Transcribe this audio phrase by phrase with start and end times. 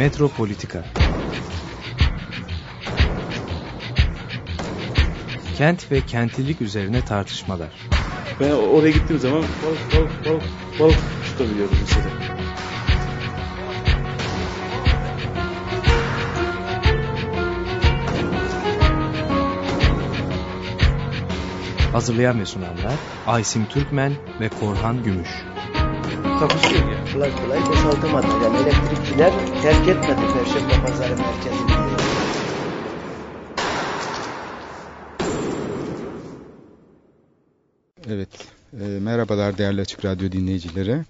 [0.00, 0.84] Metropolitika
[5.56, 7.68] Kent ve kentlilik üzerine tartışmalar.
[8.40, 10.42] Ben oraya gittiğim zaman balık balık balık
[10.80, 12.06] balık tutabiliyordum mesela.
[21.92, 22.94] Hazırlayan ve sunanlar
[23.26, 25.49] Aysim Türkmen ve Korhan Gümüş.
[26.40, 27.12] Takusu yok yani.
[27.12, 28.26] Kolay kolay boşaltamadı.
[28.44, 31.70] Yani elektrikçiler terk etmedi Perşembe Pazarı merkezini.
[38.08, 38.28] Evet,
[38.80, 41.04] e, merhabalar değerli Açık Radyo dinleyicileri.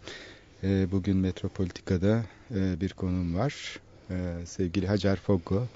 [0.62, 3.80] E, bugün Metropolitika'da e, bir konum var.
[4.10, 5.66] E, sevgili Hacer Foggo,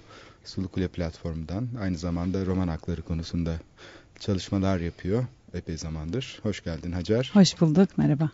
[0.45, 3.55] Sulukule platformundan aynı zamanda roman hakları konusunda
[4.21, 5.25] çalışmalar yapıyor
[5.55, 6.41] epey zamandır.
[6.43, 7.31] Hoş geldin Hacer.
[7.35, 8.31] Hoş bulduk, merhaba.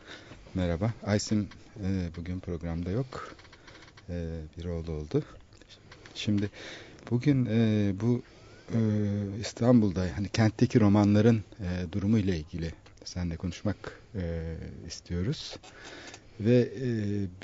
[0.54, 0.92] Merhaba.
[1.06, 1.48] Aysim
[1.84, 3.36] e, bugün programda yok.
[4.08, 5.22] E, bir oğlu oldu.
[6.14, 6.50] Şimdi
[7.10, 8.22] bugün e, bu
[8.74, 8.78] e,
[9.40, 12.72] İstanbul'da hani kentteki romanların e, durumu ile ilgili
[13.04, 13.76] seninle konuşmak
[14.14, 14.56] e,
[14.86, 15.56] istiyoruz.
[16.40, 16.88] Ve e,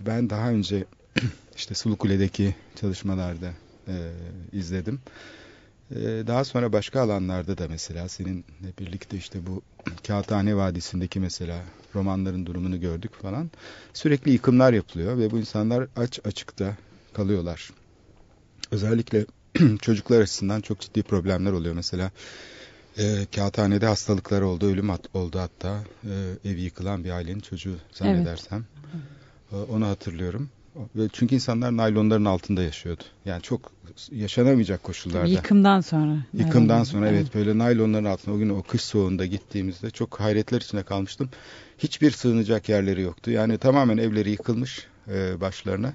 [0.06, 0.84] ben daha önce
[1.56, 3.52] işte Sulukule'deki çalışmalarda
[3.88, 3.94] e,
[4.52, 5.00] izledim.
[6.26, 9.62] Daha sonra başka alanlarda da mesela seninle birlikte işte bu
[10.06, 11.62] Kağıthane Vadisi'ndeki mesela
[11.94, 13.50] romanların durumunu gördük falan.
[13.92, 16.76] Sürekli yıkımlar yapılıyor ve bu insanlar aç açıkta
[17.12, 17.70] kalıyorlar.
[18.70, 19.26] Özellikle
[19.82, 21.74] çocuklar açısından çok ciddi problemler oluyor.
[21.74, 22.10] Mesela
[22.98, 25.84] e, kağıthanede hastalıklar oldu, ölüm at, oldu hatta.
[26.04, 28.64] E, evi yıkılan bir ailenin çocuğu zannedersem.
[29.52, 29.68] Evet.
[29.68, 30.50] E, onu hatırlıyorum.
[30.96, 33.02] Ve çünkü insanlar naylonların altında yaşıyordu.
[33.24, 33.72] Yani çok
[34.12, 35.26] yaşanamayacak koşullarda.
[35.26, 36.16] Yıkımdan sonra.
[36.34, 37.20] Yıkımdan sonra evet.
[37.22, 41.30] evet böyle naylonların altında o gün o kış soğuğunda gittiğimizde çok hayretler içinde kalmıştım.
[41.78, 43.30] Hiçbir sığınacak yerleri yoktu.
[43.30, 45.92] Yani tamamen evleri yıkılmış e, başlarına.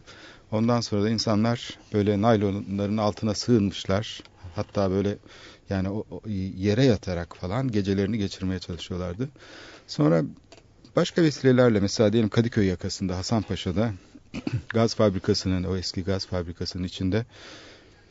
[0.52, 4.24] Ondan sonra da insanlar böyle naylonların altına sığınmışlar.
[4.56, 5.18] Hatta böyle
[5.70, 6.22] yani o, o
[6.58, 9.30] yere yatarak falan gecelerini geçirmeye çalışıyorlardı.
[9.88, 10.24] Sonra
[10.96, 13.92] başka vesilelerle mesela diyelim Kadıköy yakasında Hasanpaşa'da
[14.70, 17.26] gaz fabrikasının o eski gaz fabrikasının içinde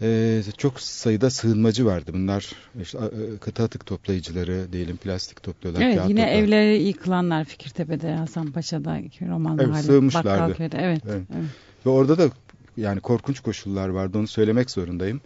[0.03, 2.11] e, çok sayıda sığınmacı vardı.
[2.15, 2.99] Bunlar işte
[3.41, 5.83] katı atık toplayıcıları diyelim plastik topluyorlar.
[5.83, 6.39] Evet yine toplar.
[6.39, 8.99] evleri yıkılanlar Fikirtepe'de Hasanpaşa'da
[9.29, 10.29] roman evet, sığınmışlardı.
[10.29, 11.23] Bakkalköy'de evet, evet.
[11.35, 11.45] evet.
[11.87, 12.31] Ve orada da
[12.77, 15.21] yani korkunç koşullar vardı onu söylemek zorundayım.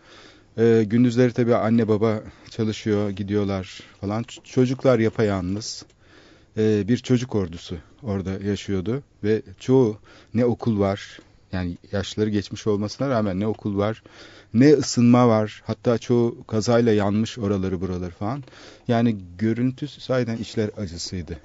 [0.58, 4.24] Ee, gündüzleri tabii anne baba çalışıyor gidiyorlar falan.
[4.44, 5.84] Çocuklar yapayalnız.
[6.58, 9.02] Ee, bir çocuk ordusu orada yaşıyordu.
[9.24, 9.98] Ve çoğu
[10.34, 11.18] ne okul var
[11.52, 14.02] yani yaşları geçmiş olmasına rağmen ne okul var
[14.54, 15.62] ne ısınma var.
[15.66, 18.42] Hatta çoğu kazayla yanmış oraları buraları falan.
[18.88, 21.38] Yani görüntü sayeden işler acısıydı.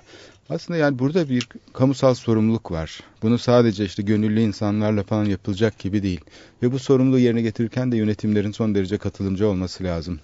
[0.50, 3.00] Aslında yani burada bir kamusal sorumluluk var.
[3.22, 6.22] Bunu sadece işte gönüllü insanlarla falan yapılacak gibi değil.
[6.64, 10.20] Ve bu sorumluluğu yerine getirirken de yönetimlerin son derece katılımcı olması lazım.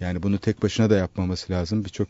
[0.00, 1.84] Yani bunu tek başına da yapmaması lazım.
[1.84, 2.08] Birçok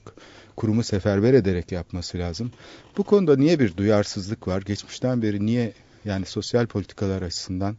[0.57, 2.53] kurumu seferber ederek yapması lazım.
[2.97, 4.63] Bu konuda niye bir duyarsızlık var?
[4.63, 5.73] Geçmişten beri niye
[6.05, 7.77] yani sosyal politikalar açısından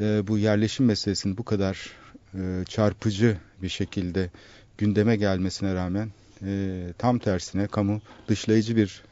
[0.00, 1.90] e, bu yerleşim meselesinin bu kadar
[2.34, 4.30] e, çarpıcı bir şekilde
[4.78, 6.10] gündeme gelmesine rağmen
[6.42, 9.02] e, tam tersine kamu dışlayıcı bir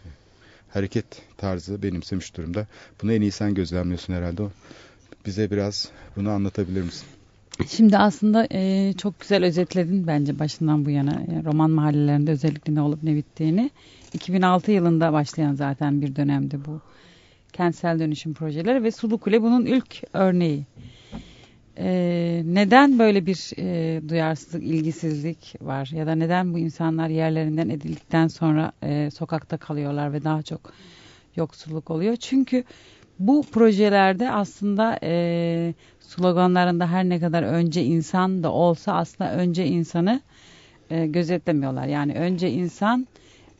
[0.71, 2.67] hareket tarzı benimsemiş durumda.
[3.03, 4.43] Bunu en iyi sen gözlemliyorsun herhalde.
[5.27, 7.07] Bize biraz bunu anlatabilir misin?
[7.69, 12.81] Şimdi aslında e, çok güzel özetledin bence başından bu yana e, roman mahallelerinde özellikle ne
[12.81, 13.71] olup ne bittiğini.
[14.15, 16.81] 2006 yılında başlayan zaten bir dönemde bu
[17.53, 20.65] kentsel dönüşüm projeleri ve Sulukule bunun ilk örneği.
[21.79, 28.29] Ee, neden böyle bir e, duyarsızlık, ilgisizlik var ya da neden bu insanlar yerlerinden edildikten
[28.29, 30.61] sonra e, sokakta kalıyorlar ve daha çok
[31.37, 32.17] yoksulluk oluyor?
[32.17, 32.65] Çünkü
[33.27, 40.21] bu projelerde aslında e, sloganlarında her ne kadar önce insan da olsa aslında önce insanı
[40.91, 41.87] e, gözetlemiyorlar.
[41.87, 43.07] Yani önce insan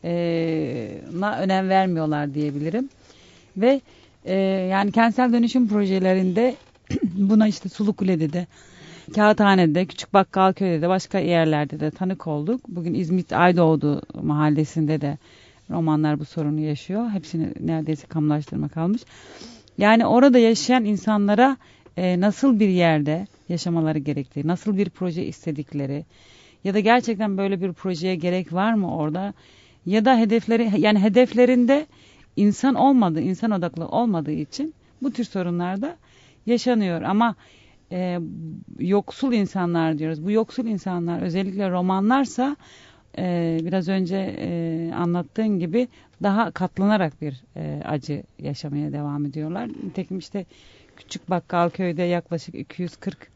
[0.03, 0.91] e,
[1.39, 2.89] önem vermiyorlar diyebilirim.
[3.57, 3.81] Ve
[4.25, 4.35] e,
[4.71, 6.55] yani kentsel dönüşüm projelerinde
[7.03, 8.47] buna işte Sulukule'de de
[9.15, 12.61] Kağıthane'de, Küçük Bakkalköy'de de başka yerlerde de tanık olduk.
[12.67, 15.17] Bugün İzmit Aydoğdu mahallesinde de
[15.69, 17.09] romanlar bu sorunu yaşıyor.
[17.09, 19.01] Hepsini neredeyse kamulaştırma kalmış.
[19.77, 21.57] Yani orada yaşayan insanlara
[21.97, 26.05] e, nasıl bir yerde yaşamaları gerektiği, nasıl bir proje istedikleri
[26.63, 29.33] ya da gerçekten böyle bir projeye gerek var mı orada
[29.85, 31.85] ya da hedefleri yani hedeflerinde
[32.35, 35.97] insan olmadığı, insan odaklı olmadığı için bu tür sorunlarda
[36.45, 37.35] yaşanıyor ama
[37.91, 38.19] e,
[38.79, 40.25] yoksul insanlar diyoruz.
[40.25, 42.55] Bu yoksul insanlar özellikle romanlarsa
[43.17, 45.87] e, biraz önce e, anlattığın gibi
[46.23, 49.67] daha katlanarak bir e, acı yaşamaya devam ediyorlar.
[49.67, 50.45] Nitekim işte
[50.97, 53.31] Küçük Bakkal köyde yaklaşık 240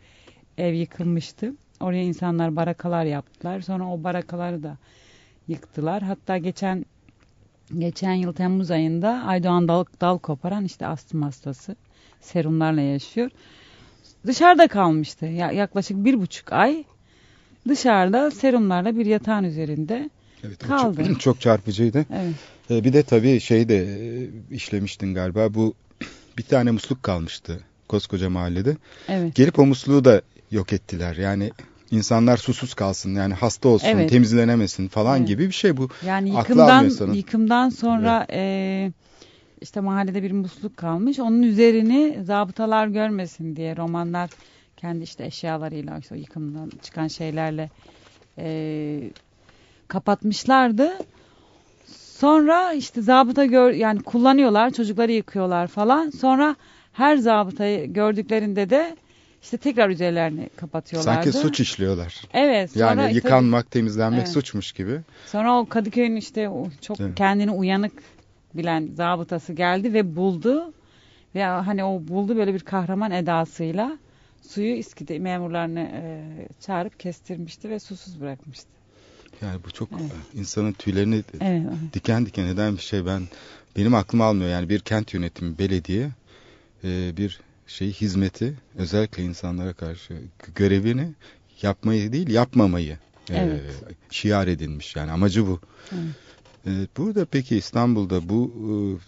[0.57, 1.53] ev yıkılmıştı.
[1.79, 3.61] Oraya insanlar barakalar yaptılar.
[3.61, 4.77] Sonra o barakaları da
[5.47, 6.01] yıktılar.
[6.01, 6.85] Hatta geçen
[7.77, 11.75] geçen yıl Temmuz ayında Aydoğan dal, dal koparan işte astım hastası
[12.21, 13.31] serumlarla yaşıyor.
[14.25, 15.25] Dışarıda kalmıştı.
[15.25, 16.83] Ya, yaklaşık bir buçuk ay
[17.67, 20.09] dışarıda serumlarla bir yatağın üzerinde
[20.43, 21.03] Evet, Kaldı.
[21.07, 22.05] Çok, çok çarpıcıydı.
[22.13, 22.35] evet,
[22.71, 25.53] E, bir de tabii şey de e, işlemiştin galiba.
[25.53, 25.73] Bu
[26.37, 28.77] bir tane musluk kalmıştı koskoca mahallede.
[29.09, 29.35] evet.
[29.35, 31.15] Gelip o musluğu da yok ettiler.
[31.15, 31.51] Yani
[31.91, 34.09] insanlar susuz kalsın yani hasta olsun, Evet.
[34.09, 35.27] temizlenemesin falan Evet.
[35.27, 35.89] gibi bir şey bu.
[36.05, 38.91] Yani yıkımdan yıkımdan sonra e,
[39.61, 41.19] işte mahallede bir musluk kalmış.
[41.19, 44.29] Onun üzerini zabıtalar görmesin diye romanlar
[44.77, 47.69] kendi işte eşyalarıyla işte yıkımdan çıkan şeylerle
[48.37, 49.11] e,
[49.87, 50.91] kapatmışlardı.
[52.17, 56.09] Sonra işte zabıta gör yani kullanıyorlar, çocukları yıkıyorlar falan.
[56.09, 56.55] Sonra
[56.93, 58.97] her zabıtayı gördüklerinde de
[59.41, 61.23] işte tekrar üzerlerini kapatıyorlardı.
[61.31, 62.21] Sanki suç işliyorlar.
[62.33, 62.71] Evet.
[62.71, 64.29] Sonra Yani tabii- yıkanmak, temizlenmek Evet.
[64.29, 65.01] suçmuş gibi.
[65.25, 66.49] Sonra o Kadıköy'ün işte
[66.81, 67.15] çok Evet.
[67.15, 67.93] kendini uyanık
[68.53, 70.73] bilen zabıtası geldi ve buldu.
[71.35, 73.97] Ve hani o buldu böyle bir kahraman edasıyla
[74.41, 76.21] suyu İSKİ'de memurlarını e,
[76.61, 78.76] çağırıp kestirmişti ve susuz bırakmıştı.
[79.41, 80.11] Yani bu çok Evet.
[80.33, 81.63] insanın tüylerini Evet.
[81.93, 83.05] diken diken eden bir şey.
[83.05, 83.23] Ben
[83.77, 84.49] benim aklım almıyor.
[84.49, 86.09] Yani bir kent yönetimi, belediye
[86.83, 90.13] e, bir şey hizmeti özellikle insanlara karşı
[90.55, 91.13] görevini
[91.61, 92.97] yapmayı değil yapmamayı
[93.29, 93.61] e, Evet.
[94.09, 94.95] şiar edinmiş.
[94.95, 95.59] Yani amacı bu.
[95.91, 96.15] Evet.
[96.67, 98.53] E, burada peki İstanbul'da bu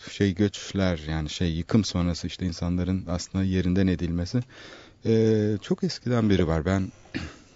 [0.07, 4.39] e, şey göçler yani şey yıkım sonrası işte insanların aslında yerinden edilmesi
[5.05, 6.65] e, çok eskiden beri var.
[6.65, 6.91] Ben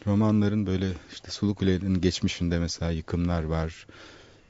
[0.07, 3.88] romanların böyle işte Sulukule'nin geçmişinde mesela yıkımlar var.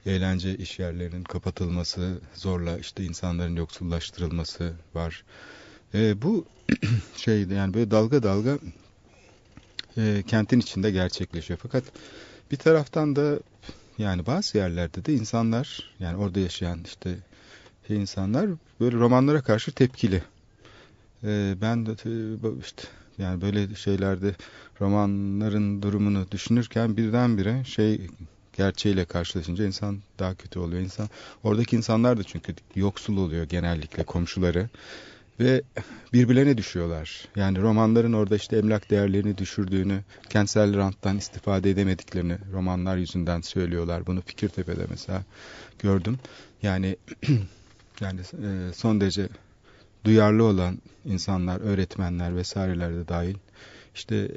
[0.05, 5.23] Eğlence iş yerlerinin kapatılması, zorla işte insanların yoksullaştırılması var.
[5.93, 6.45] E, bu
[7.15, 8.57] şeyde yani böyle dalga dalga
[9.97, 11.59] e, kentin içinde gerçekleşiyor.
[11.63, 11.83] Fakat
[12.51, 13.39] bir taraftan da
[13.97, 17.15] yani bazı yerlerde de insanlar yani orada yaşayan işte
[17.89, 20.23] insanlar böyle romanlara karşı tepkili.
[21.23, 21.91] E, ben de
[22.59, 22.83] işte
[23.17, 24.35] yani böyle şeylerde
[24.81, 28.07] romanların durumunu düşünürken birdenbire şey
[28.57, 30.81] gerçeğiyle karşılaşınca insan daha kötü oluyor.
[30.81, 31.09] İnsan
[31.43, 34.69] oradaki insanlar da çünkü yoksul oluyor genellikle komşuları
[35.39, 35.61] ve
[36.13, 37.25] birbirlerine düşüyorlar.
[37.35, 44.07] Yani romanların orada işte emlak değerlerini düşürdüğünü, kentsel ranttan istifade edemediklerini romanlar yüzünden söylüyorlar.
[44.07, 45.23] Bunu Fikirtepe'de mesela
[45.79, 46.19] gördüm.
[46.61, 46.97] Yani
[48.01, 49.27] yani e, son derece
[50.05, 53.35] duyarlı olan insanlar, öğretmenler vesaireler de dahil
[53.95, 54.31] işte e,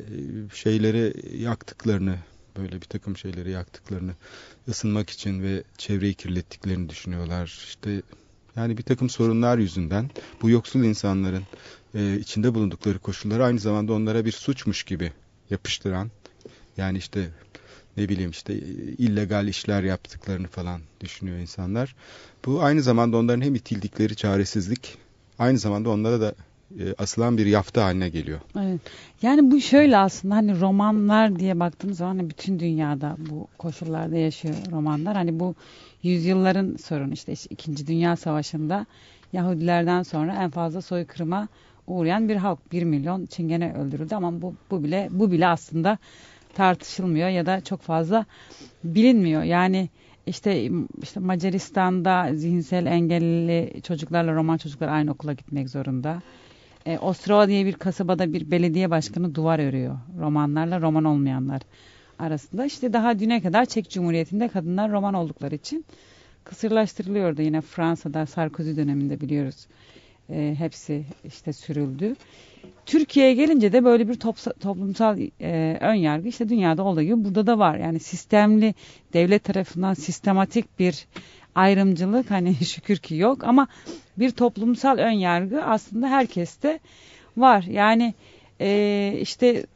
[0.54, 2.16] şeyleri yaktıklarını
[2.58, 4.12] böyle bir takım şeyleri yaktıklarını
[4.68, 7.64] ısınmak için ve çevreyi kirlettiklerini düşünüyorlar.
[7.68, 8.02] İşte
[8.56, 10.10] yani bir takım sorunlar yüzünden
[10.42, 11.42] bu yoksul insanların
[11.94, 15.12] e, içinde bulundukları koşulları aynı zamanda onlara bir suçmuş gibi
[15.50, 16.10] yapıştıran
[16.76, 17.28] yani işte
[17.96, 18.58] ne bileyim işte e,
[18.98, 21.96] illegal işler yaptıklarını falan düşünüyor insanlar.
[22.44, 24.98] Bu aynı zamanda onların hem itildikleri çaresizlik
[25.38, 26.34] aynı zamanda onlara da
[26.80, 28.40] e, asılan bir yafta haline geliyor.
[28.58, 28.80] Evet.
[29.22, 34.54] Yani bu şöyle aslında hani romanlar diye baktığımız zaman hani bütün dünyada bu koşullarda yaşıyor
[34.70, 35.16] romanlar.
[35.16, 35.54] Hani bu
[36.02, 38.86] yüzyılların sorunu işte İkinci Dünya Savaşı'nda
[39.32, 41.48] Yahudilerden sonra en fazla soykırıma
[41.86, 42.72] uğrayan bir halk.
[42.72, 45.98] Bir milyon Çingene öldürüldü ama bu, bu bile bu bile aslında
[46.54, 48.24] tartışılmıyor ya da çok fazla
[48.84, 49.42] bilinmiyor.
[49.42, 49.88] Yani
[50.26, 50.70] işte
[51.02, 56.22] işte Macaristan'da zihinsel engelli çocuklarla roman çocuklar aynı okula gitmek zorunda.
[56.86, 59.98] E, Ostrova diye bir kasabada bir belediye başkanı duvar örüyor.
[60.18, 61.62] Romanlarla roman olmayanlar
[62.18, 62.64] arasında.
[62.64, 65.84] İşte daha düne kadar Çek Cumhuriyeti'nde kadınlar roman oldukları için
[66.44, 67.42] kısırlaştırılıyordu.
[67.42, 69.66] Yine Fransa'da Sarkozy döneminde biliyoruz.
[70.30, 72.14] E, hepsi işte sürüldü.
[72.86, 77.46] Türkiye'ye gelince de böyle bir topsa- toplumsal e, ön yargı işte dünyada olduğu gibi burada
[77.46, 77.76] da var.
[77.76, 78.74] Yani sistemli
[79.12, 81.06] devlet tarafından sistematik bir
[81.54, 83.66] ayrımcılık hani şükür ki yok ama
[84.18, 86.78] bir toplumsal ön yargı aslında herkeste
[87.36, 87.62] var.
[87.62, 88.14] Yani
[88.60, 89.66] e, işte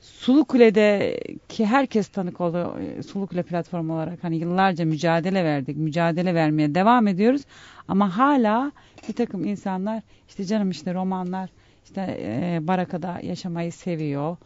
[0.00, 2.78] Sulu Kule'deki herkes tanık oldu.
[2.98, 5.76] E, Sulu Kule platformu olarak hani yıllarca mücadele verdik.
[5.76, 7.42] Mücadele vermeye devam ediyoruz.
[7.88, 8.72] Ama hala
[9.08, 11.50] bir takım insanlar işte canım işte romanlar
[11.90, 14.36] işte e, barakada yaşamayı seviyor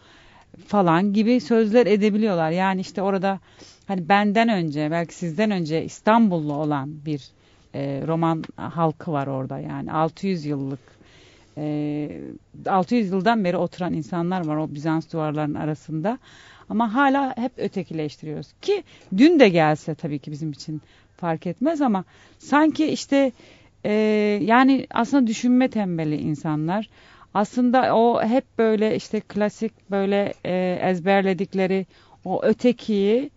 [0.66, 2.50] falan gibi sözler edebiliyorlar.
[2.50, 3.40] Yani işte orada
[3.86, 7.28] hani benden önce belki sizden önce İstanbullu olan bir
[7.74, 9.58] e, roman halkı var orada.
[9.58, 10.80] Yani 600 yıllık
[11.58, 12.20] e,
[12.66, 16.18] 600 yıldan beri oturan insanlar var o Bizans duvarlarının arasında.
[16.68, 18.84] Ama hala hep ötekileştiriyoruz ki
[19.16, 20.82] dün de gelse tabii ki bizim için
[21.16, 22.04] fark etmez ama
[22.38, 23.32] sanki işte
[23.84, 23.92] e,
[24.42, 26.88] yani aslında düşünme tembeli insanlar
[27.34, 31.86] aslında o hep böyle işte klasik böyle e, ezberledikleri
[32.24, 33.30] o ötekiyi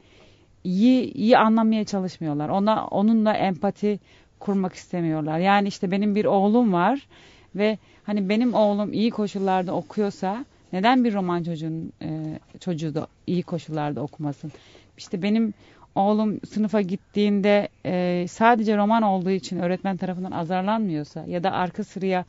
[0.63, 2.49] iyi iyi anlamaya çalışmıyorlar.
[2.49, 3.99] Ona onunla empati
[4.39, 5.39] kurmak istemiyorlar.
[5.39, 7.07] Yani işte benim bir oğlum var
[7.55, 13.43] ve hani benim oğlum iyi koşullarda okuyorsa neden bir roman çocuğun e, çocuğu da iyi
[13.43, 14.51] koşullarda okumasın?
[14.97, 15.53] İşte benim
[15.95, 22.25] oğlum sınıfa gittiğinde e, sadece roman olduğu için öğretmen tarafından azarlanmıyorsa ya da arka sıraya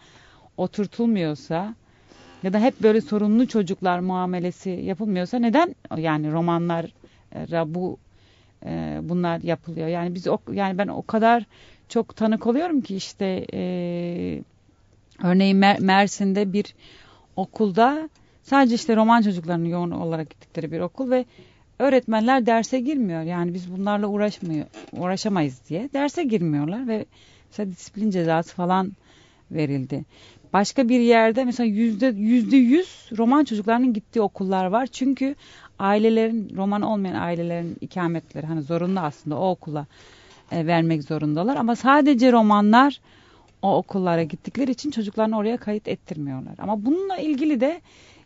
[0.58, 1.74] oturtulmuyorsa
[2.42, 7.98] ya da hep böyle sorunlu çocuklar muamelesi yapılmıyorsa neden yani romanlara bu
[8.66, 9.88] e, bunlar yapılıyor?
[9.88, 11.44] Yani biz o, yani ben o kadar
[11.88, 13.62] çok tanık oluyorum ki işte e,
[15.22, 16.74] örneğin Mer Mersin'de bir
[17.36, 18.08] okulda
[18.42, 21.24] sadece işte roman çocuklarının yoğun olarak gittikleri bir okul ve
[21.78, 23.22] öğretmenler derse girmiyor.
[23.22, 27.04] Yani biz bunlarla uğraşmıyor, uğraşamayız diye derse girmiyorlar ve
[27.50, 28.92] mesela disiplin cezası falan
[29.50, 30.04] verildi.
[30.52, 34.86] Başka bir yerde mesela yüzde yüzde yüz roman çocuklarının gittiği okullar var.
[34.86, 35.34] Çünkü
[35.78, 39.86] ailelerin roman olmayan ailelerin ikametleri hani zorunlu aslında o okula
[40.52, 41.56] e, vermek zorundalar.
[41.56, 43.00] Ama sadece romanlar
[43.62, 46.54] o okullara gittikleri için çocuklarını oraya kayıt ettirmiyorlar.
[46.58, 47.80] Ama bununla ilgili de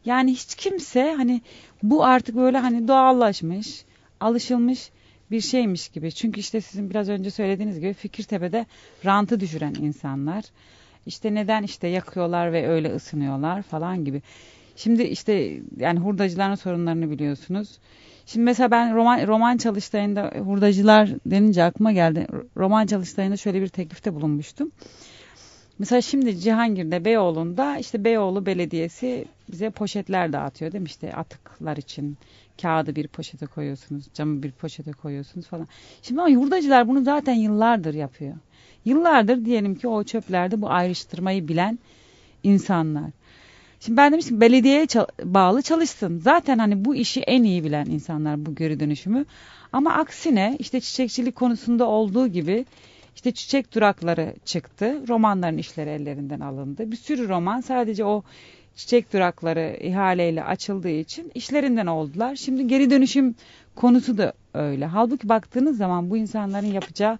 [0.05, 1.41] yani hiç kimse hani
[1.83, 3.85] bu artık böyle hani doğallaşmış,
[4.21, 4.91] alışılmış
[5.31, 6.12] bir şeymiş gibi.
[6.12, 8.67] Çünkü işte sizin biraz önce söylediğiniz gibi Fikirtepe'de
[9.05, 10.45] rantı düşüren insanlar.
[11.06, 14.23] İşte neden işte yakıyorlar ve öyle ısınıyorlar falan gibi.
[14.76, 17.78] Şimdi işte yani hurdacıların sorunlarını biliyorsunuz.
[18.26, 22.26] Şimdi mesela ben roman, roman çalıştayında hurdacılar denince aklıma geldi.
[22.56, 24.73] Roman çalıştayında şöyle bir teklifte bulunmuştum.
[25.78, 30.87] Mesela şimdi Cihangir'de Beyoğlu'nda işte Beyoğlu Belediyesi bize poşetler dağıtıyor değil mi?
[30.87, 32.16] İşte atıklar için
[32.62, 35.68] kağıdı bir poşete koyuyorsunuz, camı bir poşete koyuyorsunuz falan.
[36.02, 38.35] Şimdi ama hurdacılar bunu zaten yıllardır yapıyor.
[38.84, 41.78] Yıllardır diyelim ki o çöplerde bu ayrıştırmayı bilen
[42.42, 43.10] insanlar.
[43.80, 44.86] Şimdi ben demiştim belediyeye
[45.24, 46.18] bağlı çalışsın.
[46.18, 49.24] Zaten hani bu işi en iyi bilen insanlar bu geri dönüşümü.
[49.72, 52.64] Ama aksine işte çiçekçilik konusunda olduğu gibi
[53.14, 55.08] işte çiçek durakları çıktı.
[55.08, 56.90] Romanların işleri ellerinden alındı.
[56.90, 58.22] Bir sürü roman sadece o
[58.76, 62.36] çiçek durakları ihaleyle açıldığı için işlerinden oldular.
[62.36, 63.34] Şimdi geri dönüşüm
[63.74, 64.87] konusu da öyle.
[64.87, 67.18] Halbuki baktığınız zaman bu insanların yapacağı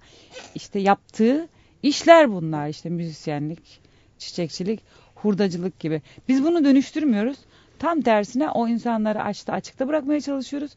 [0.55, 1.49] işte yaptığı
[1.83, 3.81] işler bunlar işte müzisyenlik,
[4.19, 4.81] çiçekçilik,
[5.15, 6.03] hurdacılık gibi.
[6.29, 7.39] Biz bunu dönüştürmüyoruz.
[7.79, 10.73] Tam tersine o insanları açta açıkta bırakmaya çalışıyoruz.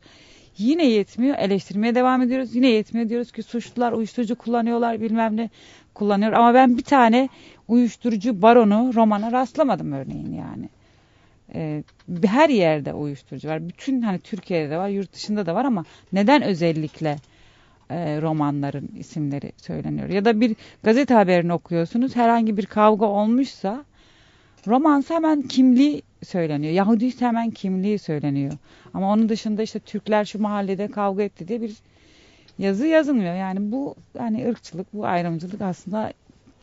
[0.57, 1.37] Yine yetmiyor.
[1.37, 2.55] Eleştirmeye devam ediyoruz.
[2.55, 3.09] Yine yetmiyor.
[3.09, 5.49] Diyoruz ki suçlular uyuşturucu kullanıyorlar bilmem ne
[5.93, 6.33] kullanıyor.
[6.33, 7.29] Ama ben bir tane
[7.67, 10.69] uyuşturucu baronu romana rastlamadım örneğin yani.
[11.53, 11.83] Ee,
[12.25, 13.69] her yerde uyuşturucu var.
[13.69, 17.15] Bütün hani Türkiye'de de var, yurt dışında da var ama neden özellikle
[17.89, 20.09] e, romanların isimleri söyleniyor?
[20.09, 22.15] Ya da bir gazete haberini okuyorsunuz.
[22.15, 23.85] Herhangi bir kavga olmuşsa
[24.67, 26.73] romansa hemen kimliği söyleniyor.
[26.73, 28.53] Yahudi hemen kimliği söyleniyor.
[28.93, 31.75] Ama onun dışında işte Türkler şu mahallede kavga etti diye bir
[32.59, 33.35] yazı yazılmıyor.
[33.35, 36.13] Yani bu hani ırkçılık, bu ayrımcılık aslında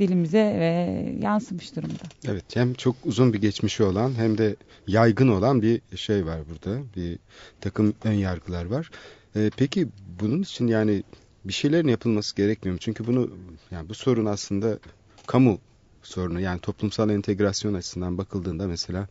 [0.02, 2.02] dilimize ve yansımış durumda.
[2.28, 4.56] Evet hem çok uzun bir geçmişi olan hem de
[4.87, 6.80] yaygın olan bir şey var burada.
[6.97, 7.18] Bir
[7.61, 8.90] takım ön yargılar var.
[9.37, 9.88] Ee, peki
[10.21, 11.02] bunun için yani
[11.44, 12.78] bir şeylerin yapılması gerekmiyor mu?
[12.78, 13.30] Çünkü bunu
[13.71, 14.78] yani bu sorun aslında
[15.26, 15.59] kamu
[16.02, 19.09] sorunu yani toplumsal entegrasyon açısından bakıldığında mesela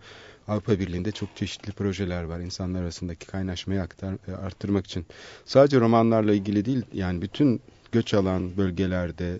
[0.48, 5.06] Avrupa Birliği'nde çok çeşitli projeler var insanlar arasındaki kaynaşmayı aktar, e, arttırmak için.
[5.46, 9.40] Sadece romanlarla ilgili değil yani bütün göç alan bölgelerde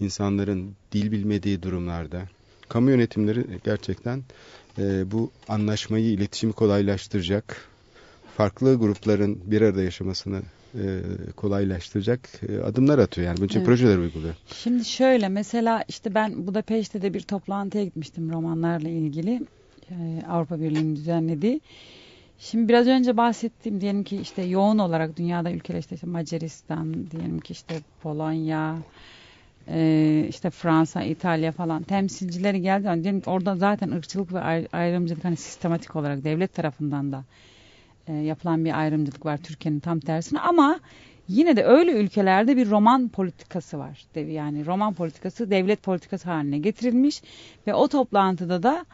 [0.00, 2.22] insanların dil bilmediği durumlarda
[2.68, 4.22] kamu yönetimleri gerçekten
[4.78, 7.68] e, bu anlaşmayı, iletişimi kolaylaştıracak,
[8.36, 10.42] farklı grupların bir arada yaşamasını
[10.74, 11.00] e,
[11.36, 13.26] kolaylaştıracak e, adımlar atıyor.
[13.26, 13.66] Yani bunun için evet.
[13.66, 14.34] projeler uyguluyor.
[14.46, 19.42] Şimdi şöyle mesela işte ben Budapeşte de bir toplantıya gitmiştim romanlarla ilgili.
[19.90, 21.60] E, Avrupa Birliği'nin düzenlediği.
[22.38, 27.40] Şimdi biraz önce bahsettiğim diyelim ki işte yoğun olarak dünyada ülkeler işte, işte Macaristan, diyelim
[27.40, 28.78] ki işte Polonya,
[30.28, 32.86] işte Fransa, İtalya falan temsilcileri geldi.
[32.86, 37.24] Yani orada zaten ırkçılık ve ayrımcılık hani sistematik olarak devlet tarafından da
[38.06, 40.80] e, yapılan bir ayrımcılık var Türkiye'nin tam tersine ama
[41.28, 44.06] yine de öyle ülkelerde bir roman politikası var.
[44.14, 47.22] Yani roman politikası devlet politikası haline getirilmiş
[47.66, 48.86] ve o toplantıda da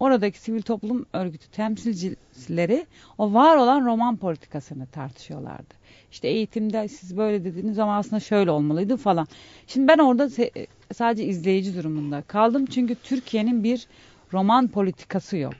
[0.00, 2.86] oradaki sivil toplum örgütü temsilcileri
[3.18, 5.74] o var olan roman politikasını tartışıyorlardı.
[6.12, 9.28] İşte eğitimde siz böyle dediğiniz ama aslında şöyle olmalıydı falan.
[9.66, 10.30] Şimdi ben orada
[10.94, 13.86] sadece izleyici durumunda kaldım çünkü Türkiye'nin bir
[14.32, 15.54] roman politikası yok.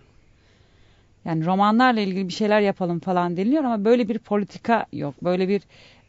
[1.24, 5.14] Yani romanlarla ilgili bir şeyler yapalım falan deniliyor ama böyle bir politika yok.
[5.22, 5.62] Böyle bir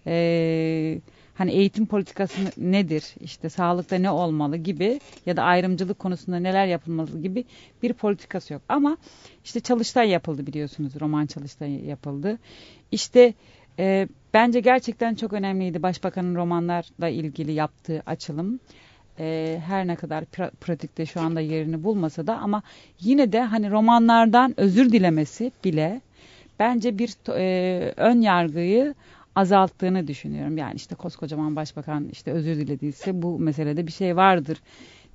[0.07, 1.00] e,
[1.38, 3.15] hani eğitim politikası nedir?
[3.20, 7.46] İşte sağlıkta ne olmalı gibi ya da ayrımcılık konusunda neler yapılmalı gibi
[7.84, 8.62] bir politikası yok.
[8.70, 8.98] Ama
[9.46, 11.00] işte çalıştay yapıldı biliyorsunuz.
[11.01, 12.38] Roman çalıştay yapıldı.
[12.91, 13.34] İşte
[13.79, 18.60] e, bence gerçekten çok önemliydi Başbakanın romanlarla ilgili yaptığı açılım
[19.20, 22.62] e, her ne kadar pra- pratikte şu anda yerini bulmasa da ama
[23.00, 26.01] yine de hani romanlardan özür dilemesi bile
[26.60, 28.96] bence bir e, ön yargıyı
[29.38, 30.58] azalttığını düşünüyorum.
[30.58, 34.58] Yani işte koskocaman başbakan işte özür dilediyse bu meselede bir şey vardır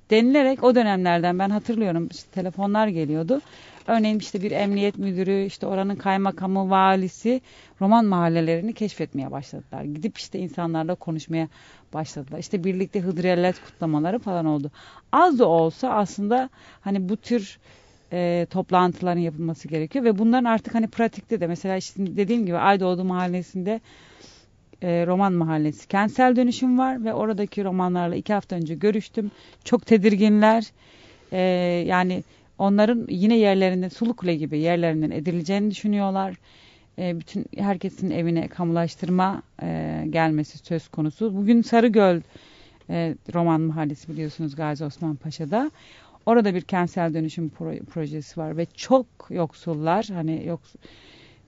[0.09, 3.41] denilerek o dönemlerden ben hatırlıyorum işte telefonlar geliyordu.
[3.87, 7.41] Örneğin işte bir emniyet müdürü, işte oranın kaymakamı, valisi
[7.81, 9.83] roman mahallelerini keşfetmeye başladılar.
[9.83, 11.47] Gidip işte insanlarla konuşmaya
[11.93, 12.39] başladılar.
[12.39, 14.71] İşte birlikte Hıdrellez kutlamaları falan oldu.
[15.11, 16.49] Az da olsa aslında
[16.81, 17.59] hani bu tür
[18.13, 23.03] e, toplantıların yapılması gerekiyor ve bunların artık hani pratikte de mesela işte dediğim gibi Aydoğdu
[23.03, 23.81] mahallesinde
[24.81, 29.31] e, roman mahallesi kentsel dönüşüm var ve oradaki romanlarla iki hafta önce görüştüm.
[29.63, 30.63] Çok tedirginler.
[31.31, 31.39] E,
[31.87, 32.23] yani
[32.57, 36.35] onların yine yerlerinde Sulukule gibi yerlerinden edileceğini düşünüyorlar.
[36.99, 41.37] E, bütün herkesin evine kamulaştırma e, gelmesi söz konusu.
[41.37, 42.21] Bugün Sarıgöl
[42.89, 45.71] e, roman mahallesi biliyorsunuz Gazi Osman Paşa'da.
[46.25, 50.61] Orada bir kentsel dönüşüm pro- projesi var ve çok yoksullar hani yok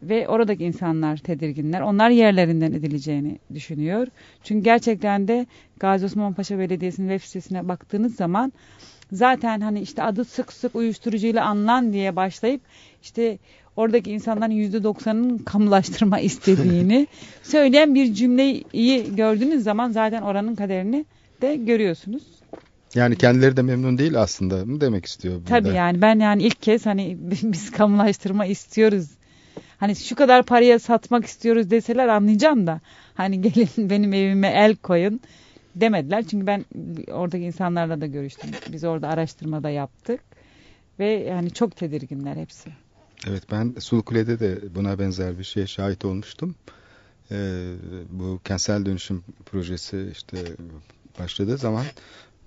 [0.03, 1.81] ve oradaki insanlar tedirginler.
[1.81, 4.07] Onlar yerlerinden edileceğini düşünüyor.
[4.43, 5.45] Çünkü gerçekten de
[5.79, 8.53] Gazi Osman Paşa Belediyesi'nin web sitesine baktığınız zaman
[9.11, 12.61] zaten hani işte adı sık sık uyuşturucuyla anılan diye başlayıp
[13.03, 13.37] işte
[13.75, 17.07] oradaki insanların yüzde doksanının kamulaştırma istediğini
[17.43, 18.65] söyleyen bir cümleyi
[19.15, 21.05] gördüğünüz zaman zaten oranın kaderini
[21.41, 22.23] de görüyorsunuz.
[22.95, 25.49] Yani kendileri de memnun değil aslında mı demek istiyor burada?
[25.49, 29.07] Tabii yani ben yani ilk kez hani biz kamulaştırma istiyoruz.
[29.77, 32.81] Hani şu kadar paraya satmak istiyoruz deseler anlayacağım da
[33.13, 35.19] hani gelin benim evime el koyun
[35.75, 36.23] demediler.
[36.27, 36.65] Çünkü ben
[37.11, 38.49] oradaki insanlarla da görüştüm.
[38.71, 40.21] Biz orada araştırmada yaptık
[40.99, 42.69] ve yani çok tedirginler hepsi.
[43.27, 46.55] Evet ben Sulukule'de de buna benzer bir şeye şahit olmuştum.
[47.31, 47.73] Ee,
[48.09, 50.37] bu kentsel dönüşüm projesi işte
[51.19, 51.85] başladığı zaman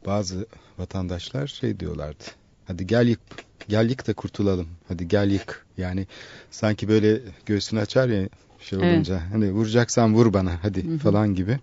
[0.08, 0.46] bazı
[0.78, 2.24] vatandaşlar şey diyorlardı.
[2.66, 3.20] Hadi gel yık,
[3.68, 4.68] gel yık da kurtulalım.
[4.88, 5.66] Hadi gel yık.
[5.76, 6.06] Yani
[6.50, 8.28] sanki böyle göğsünü açar ya
[8.60, 9.14] şey olunca.
[9.14, 9.32] Evet.
[9.32, 10.98] Hani vuracaksan vur bana hadi hı hı.
[10.98, 11.58] falan gibi.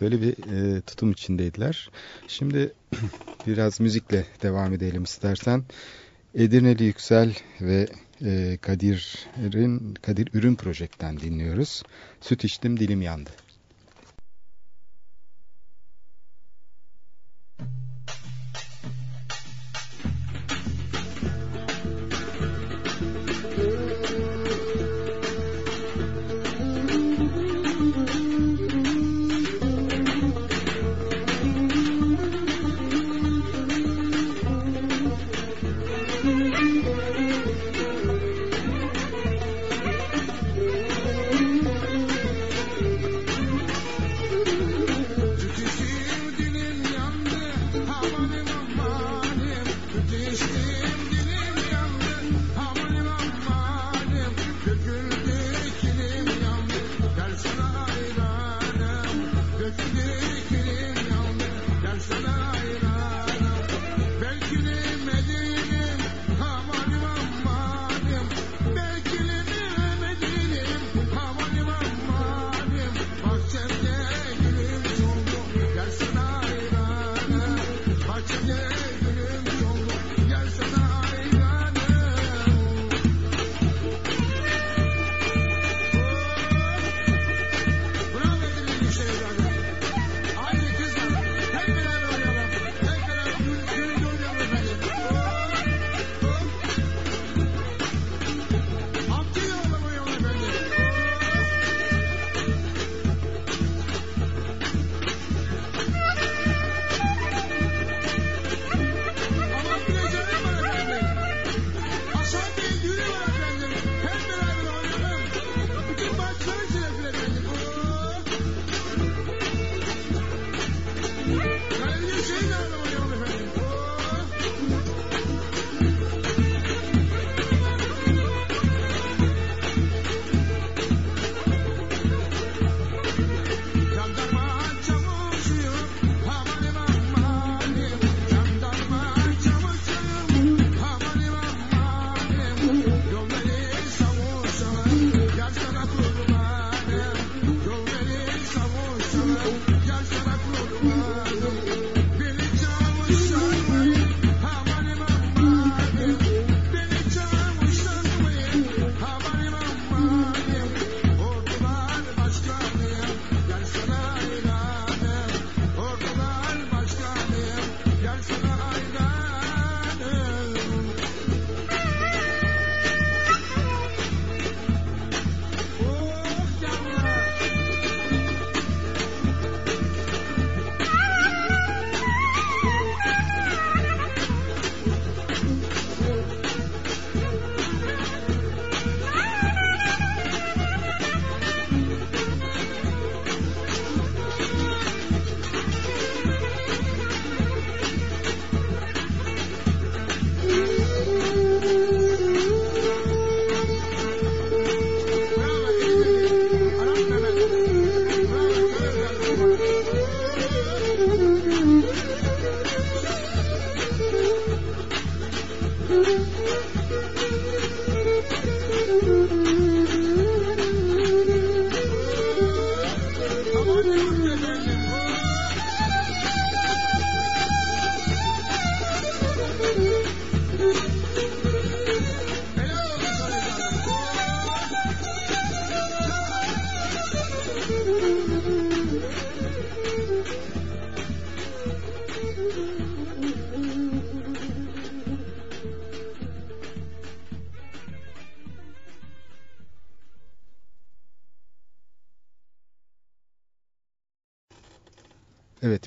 [0.00, 1.90] Böyle bir e, tutum içindeydiler.
[2.28, 2.72] Şimdi
[3.46, 5.64] biraz müzikle devam edelim istersen.
[6.34, 7.88] Edirneli Yüksel ve
[8.24, 11.82] e, Kadir'in Kadir Ürün Projek'ten dinliyoruz.
[12.20, 13.30] Süt içtim dilim yandı.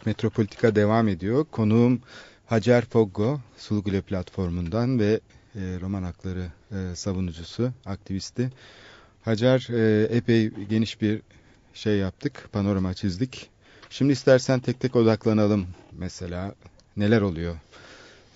[0.09, 1.45] Metropolitika devam ediyor.
[1.51, 2.01] Konuğum
[2.45, 5.19] Hacer Foggo, Sulugule platformundan ve
[5.55, 8.49] e, roman hakları e, savunucusu, aktivisti.
[9.25, 11.21] Hacer, e, epey geniş bir
[11.73, 13.49] şey yaptık, panorama çizdik.
[13.89, 16.55] Şimdi istersen tek tek odaklanalım mesela.
[16.97, 17.55] Neler oluyor?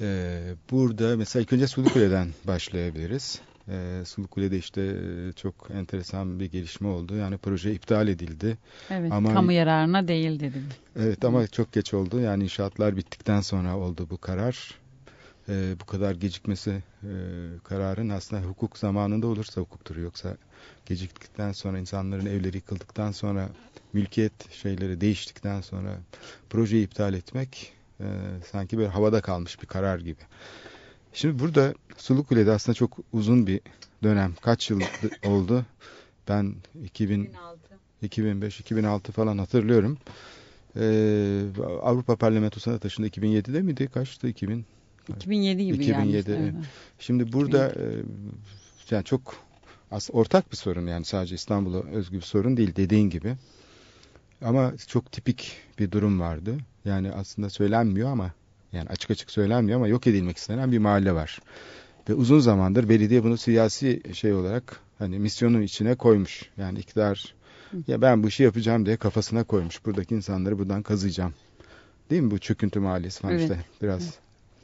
[0.01, 0.39] E,
[0.71, 3.41] burada mesela ilk önce Sulukule'den başlayabiliriz.
[3.69, 7.15] E, Sulukule'de işte e, çok enteresan bir gelişme oldu.
[7.15, 8.57] Yani proje iptal edildi.
[8.89, 10.63] Evet, Ama- kamu yararına değil dedim.
[10.95, 12.19] Evet ama çok geç oldu.
[12.19, 14.83] Yani inşaatlar bittikten sonra oldu bu karar.
[15.49, 17.11] Ee, bu kadar gecikmesi e,
[17.63, 19.95] kararın aslında hukuk zamanında olursa hukuktur.
[19.95, 20.37] Yoksa
[20.85, 23.49] geciktikten sonra insanların evleri yıkıldıktan sonra
[23.93, 25.97] mülkiyet şeyleri değiştikten sonra
[26.49, 28.05] projeyi iptal etmek e,
[28.51, 30.21] sanki böyle havada kalmış bir karar gibi.
[31.13, 33.61] Şimdi burada Sulukule'de aslında çok uzun bir
[34.03, 34.33] dönem.
[34.41, 34.81] Kaç yıl
[35.25, 35.65] oldu?
[36.27, 37.29] Ben 2000
[38.03, 39.97] 2005-2006 falan hatırlıyorum.
[40.79, 41.43] Ee,
[41.81, 43.87] Avrupa Parlamentosuna taşındı 2007'de miydi?
[43.87, 44.27] Kaçtı?
[44.27, 44.65] 2000.
[45.15, 46.37] 2007 gibi 2007, gelmişti.
[46.39, 46.53] evet.
[46.99, 47.85] Şimdi burada e,
[48.91, 49.35] yani çok
[49.91, 53.35] as ortak bir sorun yani sadece İstanbul'a özgü bir sorun değil dediğin gibi.
[54.41, 56.57] Ama çok tipik bir durum vardı.
[56.85, 58.31] Yani aslında söylenmiyor ama
[58.73, 61.39] yani açık açık söylenmiyor ama yok edilmek istenen bir mahalle var.
[62.09, 66.49] Ve uzun zamandır belediye bunu siyasi şey olarak hani misyonun içine koymuş.
[66.57, 67.35] Yani iktidar
[67.87, 69.85] ya ben bu işi yapacağım diye kafasına koymuş.
[69.85, 71.33] Buradaki insanları buradan kazıyacağım.
[72.09, 73.43] Değil mi bu çöküntü mahallesi falan Evet.
[73.43, 74.13] işte biraz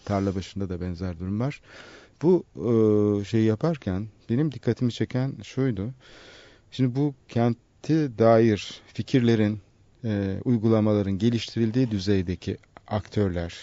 [0.05, 1.61] tarla başında da benzer durum var.
[2.21, 5.89] Bu e, şeyi yaparken benim dikkatimi çeken şuydu.
[6.71, 9.59] Şimdi bu kente dair fikirlerin,
[10.03, 13.53] e, uygulamaların geliştirildiği düzeydeki aktörler,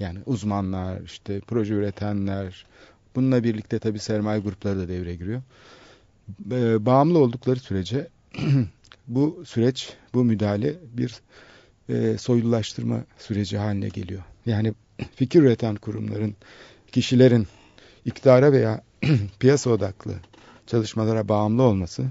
[0.00, 2.66] yani uzmanlar, işte proje üretenler,
[3.16, 5.42] bununla birlikte tabii sermaye grupları da devreye giriyor.
[6.50, 8.08] E, bağımlı oldukları sürece
[9.08, 11.20] bu süreç, bu müdahale bir
[11.88, 14.22] e, soylulaştırma süreci haline geliyor.
[14.46, 14.74] Yani
[15.14, 16.34] fikir üreten kurumların,
[16.92, 17.46] kişilerin
[18.04, 18.82] iktidara veya
[19.38, 20.14] piyasa odaklı
[20.66, 22.04] çalışmalara bağımlı olması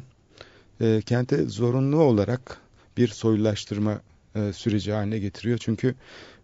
[0.82, 2.58] e, kente zorunlu olarak
[2.98, 4.02] bir soylulaştırma
[4.36, 5.58] e, süreci haline getiriyor.
[5.58, 5.96] Çünkü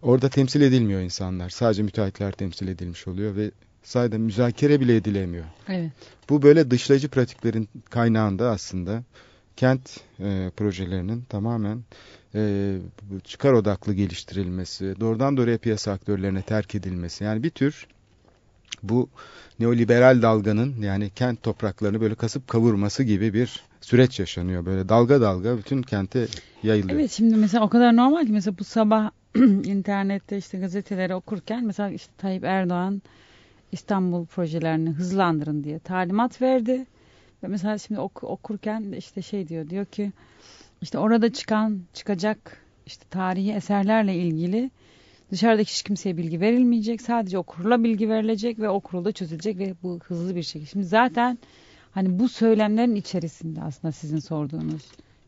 [0.02, 1.50] orada temsil edilmiyor insanlar.
[1.50, 3.50] Sadece müteahhitler temsil edilmiş oluyor ve
[3.82, 5.44] sadece müzakere bile edilemiyor.
[5.68, 5.92] Evet.
[6.28, 9.02] Bu böyle dışlayıcı pratiklerin kaynağında aslında
[9.56, 11.84] kent e, projelerinin tamamen
[12.34, 12.76] e,
[13.24, 17.24] çıkar odaklı geliştirilmesi, doğrudan doğruya piyasa aktörlerine terk edilmesi.
[17.24, 17.86] Yani bir tür
[18.82, 19.08] bu
[19.58, 24.66] neoliberal dalganın yani kent topraklarını böyle kasıp kavurması gibi bir süreç yaşanıyor.
[24.66, 26.26] Böyle dalga dalga bütün kente
[26.62, 26.98] yayılıyor.
[26.98, 29.10] Evet şimdi mesela o kadar normal ki mesela bu sabah
[29.64, 33.02] internette işte gazeteleri okurken mesela işte Tayyip Erdoğan
[33.72, 36.86] İstanbul projelerini hızlandırın diye talimat verdi.
[37.42, 40.12] Ve mesela şimdi ok- okurken işte şey diyor diyor ki
[40.82, 42.56] işte orada çıkan çıkacak
[42.86, 44.70] işte tarihi eserlerle ilgili
[45.30, 47.02] dışarıdaki hiç kimseye bilgi verilmeyecek.
[47.02, 50.70] Sadece o kurula bilgi verilecek ve o kurulda çözülecek ve bu hızlı bir şekilde.
[50.70, 51.38] Şimdi zaten
[51.92, 54.82] hani bu söylemlerin içerisinde aslında sizin sorduğunuz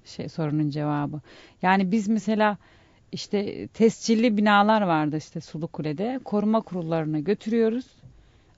[0.05, 1.21] şey sorunun cevabı.
[1.63, 2.57] Yani biz mesela
[3.13, 6.21] işte tescilli binalar vardı işte Sulukule'de.
[6.25, 7.87] Koruma kurullarına götürüyoruz.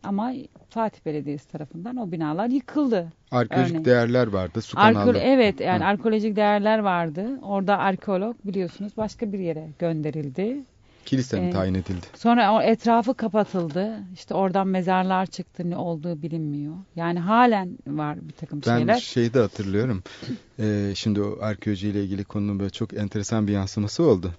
[0.02, 0.33] Ama
[0.70, 3.12] Fatih Belediyesi tarafından o binalar yıkıldı.
[3.30, 3.85] Arkeolojik örneğin.
[3.85, 4.62] değerler vardı.
[4.62, 5.88] Su Arkeolo- evet yani Hı.
[5.88, 7.38] arkeolojik değerler vardı.
[7.42, 10.64] Orada arkeolog biliyorsunuz başka bir yere gönderildi.
[11.04, 12.06] Kilise mi Ee, tayin edildi?
[12.16, 13.98] Sonra o etrafı kapatıldı.
[14.14, 15.70] İşte oradan mezarlar çıktı.
[15.70, 16.74] Ne olduğu bilinmiyor.
[16.96, 19.00] Yani halen var bir takım Ben şeyler.
[19.00, 20.02] şeyi de hatırlıyorum.
[20.58, 24.32] Ee, şimdi o arkeoloji ile ilgili konunun böyle çok enteresan bir yansıması oldu.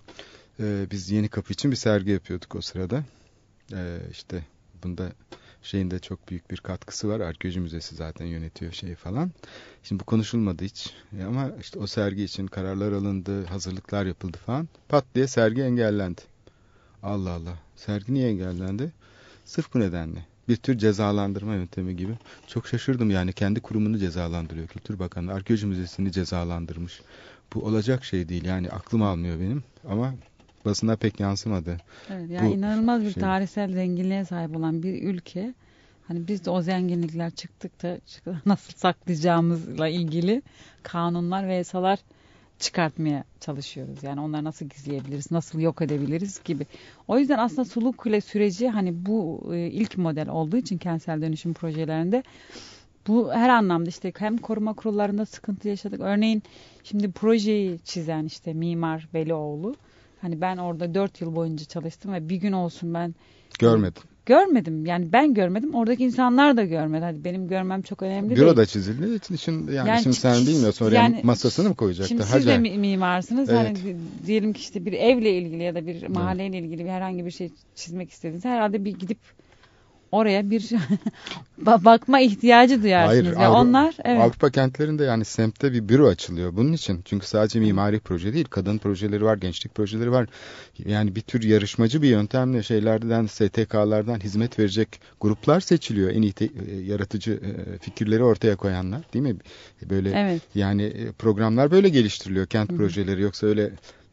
[0.60, 3.04] Ee, biz Yeni Kapı için bir sergi yapıyorduk o sırada.
[3.74, 4.44] Ee, işte
[4.84, 5.04] bunda
[5.62, 7.20] şeyin de çok büyük bir katkısı var.
[7.20, 9.32] Arkeoloji Müzesi zaten yönetiyor şeyi falan.
[9.84, 10.94] Şimdi bu konuşulmadı hiç.
[11.20, 14.68] E Ama işte o sergi için kararlar alındı, hazırlıklar yapıldı falan.
[14.90, 16.22] Pat diye sergi engellendi.
[17.06, 17.54] Allah Allah.
[17.76, 18.92] Sergi niye engellendi?
[19.46, 20.20] Sırf bu nedenle.
[20.50, 22.14] Bir tür cezalandırma yöntemi gibi.
[22.48, 25.34] Çok şaşırdım yani kendi kurumunu cezalandırıyor Kültür Bakanlığı.
[25.34, 27.02] Arkeoloji Müzesi'ni cezalandırmış.
[27.54, 30.14] Bu olacak şey değil yani aklım almıyor benim ama
[30.66, 31.78] basına pek yansımadı.
[32.10, 35.54] Evet, yani bu inanılmaz bir şey- tarihsel zenginliğe sahip olan bir ülke.
[36.08, 40.42] Hani biz de o zenginlikler çıktıkça çık- nasıl saklayacağımızla ilgili
[40.84, 42.00] kanunlar ve yasalar
[42.60, 44.04] çıkartmaya çalışıyoruz.
[44.04, 46.66] Yani onları nasıl gizleyebiliriz, nasıl yok edebiliriz gibi.
[47.08, 52.24] O yüzden aslında Sulukule süreci hani bu e, ilk model olduğu için kentsel dönüşüm projelerinde
[53.08, 56.00] bu her anlamda işte hem koruma kurullarında sıkıntı yaşadık.
[56.00, 56.44] Örneğin
[56.84, 59.76] şimdi projeyi çizen işte mimar Velioğlu
[60.26, 63.16] Hani ben orada dört yıl boyunca çalıştım ve bir gün olsun ben
[63.60, 64.04] Görmedim.
[64.26, 64.86] Görmedim.
[64.86, 65.76] Yani ben görmedim.
[65.76, 67.04] Oradaki insanlar da görmedi.
[67.06, 68.42] Hadi benim görmem çok önemli değil.
[68.42, 72.10] Büroda çizildiği için için yani, Yani şimdi sen bilmiyorsun oraya yani masasını mı koyacaktı?
[72.10, 72.54] Şimdi siz Hacer.
[72.54, 73.50] de mi- mimarsınız.
[73.50, 73.60] Evet.
[73.60, 77.26] Hani di- diyelim ki işte bir evle ilgili ya da bir mahalleyle ilgili bir herhangi
[77.26, 79.18] bir şey çizmek istediğiniz herhalde bir gidip
[80.12, 80.62] oraya bir
[81.66, 83.24] ba- bakma ihtiyacı duyarsınız.
[83.26, 84.22] Hayır, ya Avru- onlar evet.
[84.22, 87.02] Avrupa kentlerinde yani semtte bir büro açılıyor bunun için.
[87.06, 90.28] Çünkü sadece mimari proje değil, kadın projeleri var, gençlik projeleri var.
[90.86, 96.10] Yani bir tür yarışmacı bir yöntemle şeylerden, STK'lardan hizmet verecek gruplar seçiliyor.
[96.10, 99.36] En iyi te- e, yaratıcı e, fikirleri ortaya koyanlar değil mi?
[99.90, 100.42] Böyle Evet.
[100.56, 103.72] yani e, programlar böyle geliştiriliyor kent projeleri yoksa öyle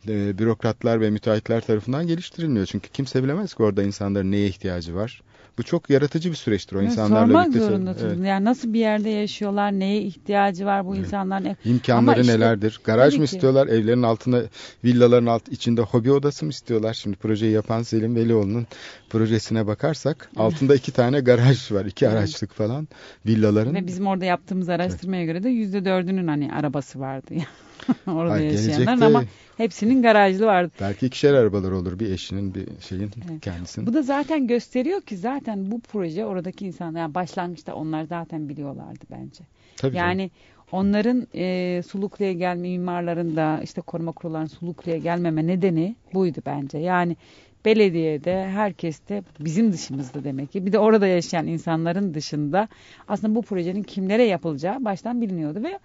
[0.08, 2.66] e, bürokratlar ve müteahhitler tarafından geliştirilmiyor.
[2.66, 5.22] Çünkü kimse bilemez ki orada insanların neye ihtiyacı var.
[5.58, 7.66] Bu çok yaratıcı bir süreçtir o Evet, insanlarla sormak birlikte.
[7.66, 8.12] zorundasınız.
[8.16, 8.26] Evet.
[8.26, 11.44] Yani nasıl bir yerde yaşıyorlar, neye ihtiyacı var bu insanların?
[11.44, 12.80] E, İmkanları Ama işte- nelerdir?
[12.84, 13.34] Garaj mı ki.
[13.36, 13.66] istiyorlar?
[13.66, 14.42] Evlerin altına,
[14.84, 16.94] villaların alt içinde hobi odası mı istiyorlar?
[16.94, 18.66] Şimdi projeyi yapan Selim Velioğlu'nun
[19.10, 21.84] projesine bakarsak altında iki tane garaj var.
[21.84, 22.88] iki araçlık falan
[23.26, 23.74] villaların.
[23.74, 27.34] Ve bizim orada yaptığımız araştırmaya göre de yüzde dördünün hani arabası vardı.
[28.06, 29.24] orada Ay, yaşayanların ama
[29.56, 30.72] hepsinin garajlı vardı.
[30.80, 33.40] Belki ikişer arabalar olur bir eşinin bir şeyin Evet.
[33.40, 33.86] kendisinin.
[33.86, 39.04] Bu da zaten gösteriyor ki zaten bu proje oradaki insanlar yani başlangıçta onlar zaten biliyorlardı
[39.10, 39.44] bence.
[39.76, 40.08] Tabii canım.
[40.08, 40.30] Yani
[40.72, 46.78] onların e, Suluklu'ya gelme mimarların da işte koruma kurullarının Suluklu'ya gelmeme nedeni buydu bence.
[46.78, 47.16] Yani
[47.64, 52.68] belediyede herkes de bizim dışımızda demek ki bir de orada yaşayan insanların dışında
[53.08, 55.78] aslında bu projenin kimlere yapılacağı baştan biliniyordu ve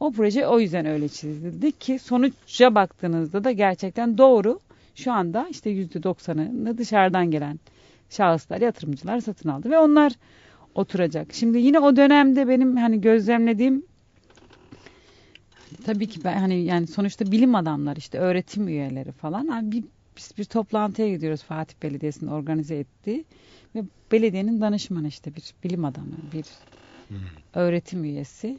[0.00, 4.60] o proje o yüzden öyle çizildi ki sonuca baktığınızda da gerçekten doğru.
[4.94, 7.60] Şu anda işte %90'ını dışarıdan gelen
[8.10, 10.12] şahıslar, yatırımcılar satın aldı ve onlar
[10.74, 11.34] oturacak.
[11.34, 13.84] Şimdi yine o dönemde benim hani gözlemlediğim
[15.84, 19.84] tabii ki ben hani yani sonuçta bilim adamları işte öğretim üyeleri falan hani bir,
[20.16, 23.24] biz bir toplantıya gidiyoruz Fatih Belediyesi'nin organize ettiği
[23.74, 23.82] ve
[24.12, 26.44] belediyenin danışmanı işte bir bilim adamı bir
[27.54, 28.58] öğretim üyesi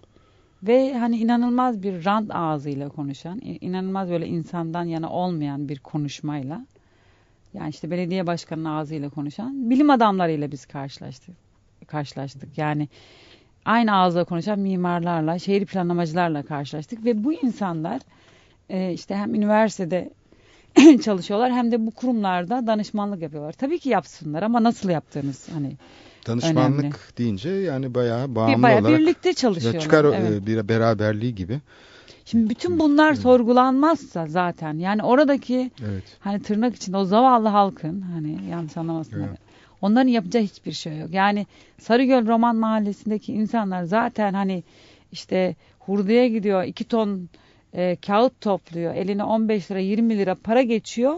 [0.64, 6.66] ve hani inanılmaz bir rant ağzıyla konuşan inanılmaz böyle insandan yana olmayan bir konuşmayla
[7.54, 11.36] yani işte belediye başkanının ağzıyla konuşan bilim adamlarıyla biz karşılaştık
[11.88, 12.88] karşılaştık yani
[13.66, 18.02] aynı ağızla konuşan mimarlarla, şehir planlamacılarla karşılaştık ve bu insanlar
[18.70, 20.10] e, işte hem üniversitede
[21.04, 23.54] çalışıyorlar hem de bu kurumlarda danışmanlık yapıyorlar.
[23.54, 25.72] Tabii ki yapsınlar ama nasıl yaptığınız hani
[26.28, 26.96] Danışmanlık önemli.
[27.18, 29.82] deyince yani bayağı bağımlı bir bayağı olarak birlikte çalışıyorlar.
[29.82, 30.32] çıkar evet.
[30.32, 31.60] e, bir beraberliği gibi.
[32.26, 36.04] Şimdi bütün bunlar sorgulanmazsa zaten yani oradaki Evet.
[36.20, 39.28] hani tırnak içinde o zavallı halkın hani yanlış anlamasınlar.
[39.28, 39.40] Evet.
[39.82, 41.14] Onların yapacağı hiçbir şey yok.
[41.14, 41.46] Yani
[41.80, 44.64] Sarıgöl Roman Mahallesi'ndeki insanlar zaten hani
[45.12, 47.30] işte hurduya gidiyor iki ton
[47.74, 48.96] e, kağıt topluyor.
[48.96, 51.16] Eline 15 lira 20 lira para geçiyor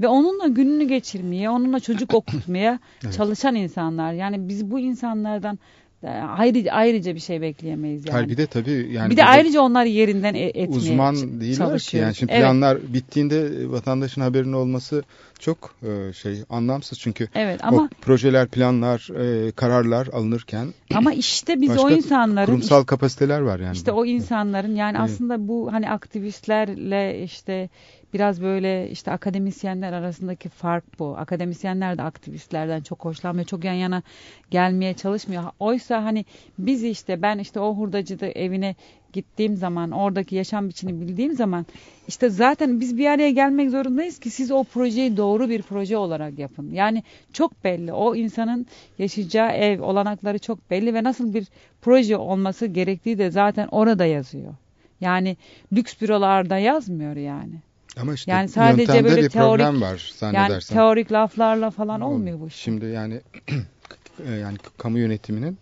[0.00, 3.14] ve onunla gününü geçirmeye, onunla çocuk okutmaya Evet.
[3.14, 4.12] çalışan insanlar.
[4.12, 5.58] Yani biz bu insanlardan
[6.02, 8.28] e, ayrı, ayrıca bir şey bekleyemeyiz yani.
[8.28, 11.96] Bir de tabii yani bir de ayrıca onları yerinden e- etmeye uzman değiller ki.
[11.96, 12.42] Yani şimdi Evet.
[12.42, 15.02] planlar bittiğinde vatandaşın haberinin olması
[15.38, 19.08] çok e, şey anlamsız çünkü Evet ama o projeler, planlar,
[19.46, 23.76] e, kararlar alınırken ama işte biz o insanların kurumsal kapasiteler var yani.
[23.76, 25.10] İşte o insanların yani Evet.
[25.10, 27.68] aslında bu hani aktivistlerle işte
[28.14, 31.16] biraz böyle işte akademisyenler arasındaki fark bu.
[31.18, 33.46] Akademisyenler de aktivistlerden çok hoşlanmıyor.
[33.46, 34.02] Çok yan yana
[34.50, 35.44] gelmeye çalışmıyor.
[35.58, 36.24] Oysa hani
[36.58, 38.74] biz işte ben işte o hurdacıda evine
[39.12, 41.66] gittiğim zaman oradaki yaşam biçimini bildiğim zaman
[42.08, 46.38] işte zaten biz bir araya gelmek zorundayız ki siz o projeyi doğru bir proje olarak
[46.38, 46.70] yapın.
[46.72, 47.92] Yani çok belli.
[47.92, 48.66] O insanın
[48.98, 51.46] yaşayacağı ev olanakları çok belli ve nasıl bir
[51.82, 54.54] proje olması gerektiği de zaten orada yazıyor.
[55.00, 55.36] Yani
[55.72, 57.54] lüks bürolarda yazmıyor yani.
[57.96, 62.48] Ama işte Yani sadece böyle bir teorik- problem var Yani teorik laflarla falan olmuyor bu
[62.48, 62.54] iş.
[62.54, 63.20] Şimdi yani
[64.24, 65.58] e, yani kamu yönetiminin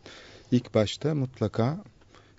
[0.50, 1.84] ilk başta mutlaka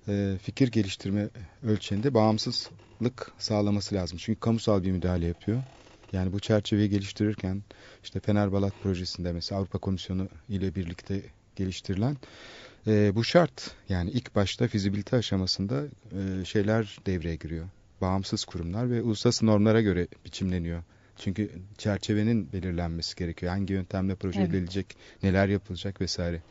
[0.08, 1.30] e, fikir geliştirme
[1.64, 4.18] ölçeğinde bağımsızlık sağlaması lazım.
[4.22, 5.64] Çünkü kamusal bir müdahale yapıyor.
[6.12, 7.64] Yani bu çerçeveyi geliştirirken
[8.04, 11.22] işte Fenerbalat projesinde mesela Avrupa Komisyonu ile birlikte
[11.56, 12.18] geliştirilen
[12.88, 13.72] e, bu şart.
[13.90, 17.70] Yani ilk başta fizibilite aşamasında e, şeyler devreye giriyor.
[18.02, 20.84] Bağımsız kurumlar ve uluslararası normlara göre biçimleniyor.
[21.18, 23.52] Çünkü çerçevenin belirlenmesi gerekiyor.
[23.52, 24.50] Hangi yöntemle proje Evet.
[24.50, 26.42] edilecek, neler yapılacak vesaire.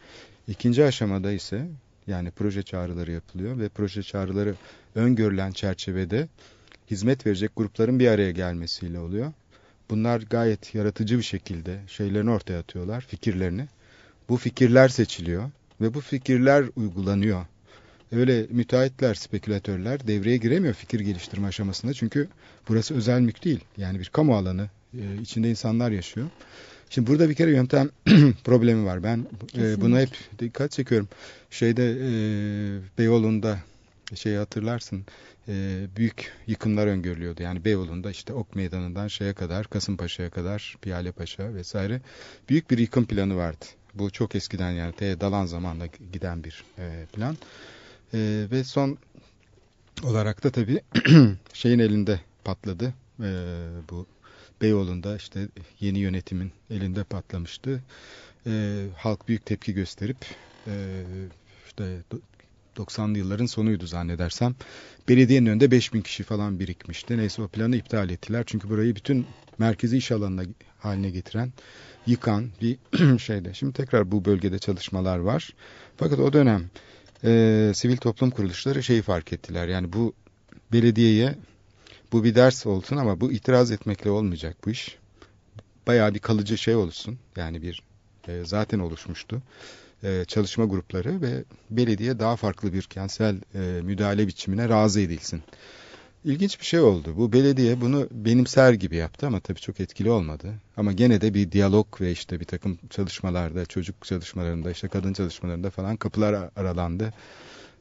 [0.48, 1.68] İkinci aşamada ise
[2.06, 4.54] yani proje çağrıları yapılıyor ve proje çağrıları
[4.94, 6.28] öngörülen çerçevede
[6.90, 9.32] hizmet verecek grupların bir araya gelmesiyle oluyor.
[9.90, 13.68] Bunlar gayet yaratıcı bir şekilde şeylerini ortaya atıyorlar, fikirlerini.
[14.28, 17.46] Bu fikirler seçiliyor ve bu fikirler uygulanıyor.
[18.12, 21.94] Öyle müteahhitler, spekülatörler devreye giremiyor fikir geliştirme aşamasında.
[21.94, 22.28] Çünkü
[22.68, 23.60] burası özel mülk değil.
[23.76, 24.68] Yani bir kamu alanı.
[24.94, 26.26] e, içinde insanlar yaşıyor.
[26.90, 27.90] Şimdi burada bir kere yöntem
[28.44, 29.02] problemi var.
[29.02, 29.26] Ben
[29.58, 31.08] e, buna hep dikkat çekiyorum.
[31.50, 32.10] Şeyde e,
[32.98, 33.58] Beyoğlu'nda
[34.14, 35.04] şeyi hatırlarsın.
[35.48, 37.42] e, büyük yıkımlar öngörülüyordu.
[37.42, 42.00] Yani Beyoğlu'nda işte Ok Meydanı'ndan şeye kadar, Kasımpaşa'ya kadar, Piyale Paşa vesaire
[42.48, 43.64] büyük bir yıkım planı vardı.
[43.94, 47.36] Bu çok eskiden yani te dalan zamanla giden bir e, plan.
[48.14, 48.98] E, ve son
[50.04, 50.80] olarak da tabii
[51.52, 52.94] şeyin elinde patladı.
[53.20, 53.30] E,
[53.90, 54.06] bu
[54.62, 55.48] Beyoğlu'nda işte
[55.80, 57.82] yeni yönetimin elinde patlamıştı.
[58.46, 60.26] E, halk büyük tepki gösterip
[60.66, 61.04] e,
[61.66, 62.20] işte do-
[62.76, 64.54] 90'lı yılların sonuydu zannedersem.
[65.08, 67.18] Belediyenin önünde 5000 kişi falan birikmişti.
[67.18, 68.44] Neyse o planı iptal ettiler.
[68.46, 69.26] Çünkü burayı bütün
[69.58, 70.42] merkezi iş alanına
[70.78, 71.52] haline getiren,
[72.06, 72.78] yıkan bir
[73.18, 73.54] şeyde.
[73.54, 75.54] Şimdi tekrar bu bölgede çalışmalar var.
[75.96, 76.70] Fakat o dönem
[77.24, 79.68] e, sivil toplum kuruluşları şeyi fark ettiler.
[79.68, 80.12] Yani bu
[80.72, 81.34] belediyeye
[82.12, 84.98] bu bir ders olsun ama bu itiraz etmekle olmayacak bu iş.
[85.86, 87.18] Bayağı bir kalıcı şey olsun.
[87.36, 87.82] Yani bir
[88.28, 89.42] e, zaten oluşmuştu.
[90.04, 95.42] E, çalışma grupları ve belediye daha farklı bir kentsel e, müdahale biçimine razı edilsin.
[96.24, 97.14] İlginç bir şey oldu.
[97.16, 100.54] Bu belediye bunu benimser gibi yaptı ama tabii çok etkili olmadı.
[100.76, 105.70] Ama gene de bir diyalog ve işte bir takım çalışmalarda, çocuk çalışmalarında, işte kadın çalışmalarında
[105.70, 107.12] falan kapılar aralandı.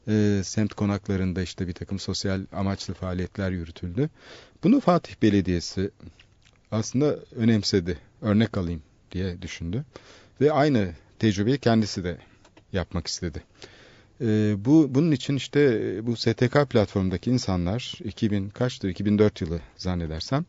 [0.08, 4.10] E, semt konaklarında işte bir takım sosyal amaçlı faaliyetler yürütüldü.
[4.64, 5.90] Bunu Fatih Belediyesi
[6.70, 7.98] aslında önemsedi.
[8.22, 9.84] Örnek alayım diye düşündü.
[10.40, 12.18] Ve aynı tecrübeyi kendisi de
[12.72, 13.42] yapmak istedi.
[14.20, 20.44] Ee, bu bunun için işte e, bu STK platformundaki insanlar 2000 kaçtır 2004 yılı zannedersem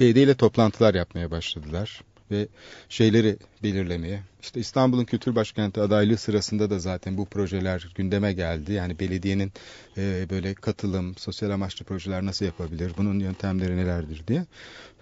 [0.00, 2.48] belediye ile toplantılar yapmaya başladılar ve
[2.88, 4.22] şeyleri belirlemeye.
[4.42, 8.72] İşte İstanbul'un kültür başkenti adaylığı sırasında da zaten bu projeler gündeme geldi.
[8.72, 9.52] Yani belediyenin
[9.96, 14.46] e, böyle katılım, sosyal amaçlı projeler nasıl yapabilir, bunun yöntemleri nelerdir diye.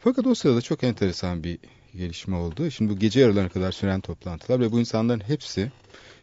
[0.01, 1.59] Fakat o sırada çok enteresan bir
[1.97, 2.71] gelişme oldu.
[2.71, 5.73] Şimdi bu gece yarılarına kadar süren toplantılar ve bu insanların hepsi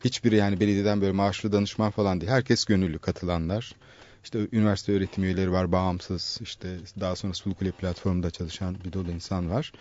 [0.03, 2.31] hiçbiri yani belediyeden böyle maaşlı danışman falan değil.
[2.31, 3.75] Herkes gönüllü katılanlar.
[4.23, 6.39] İşte üniversite öğretim üyeleri var, bağımsız.
[6.41, 9.71] işte daha sonra Sulukule platformunda çalışan bir dolu insan var.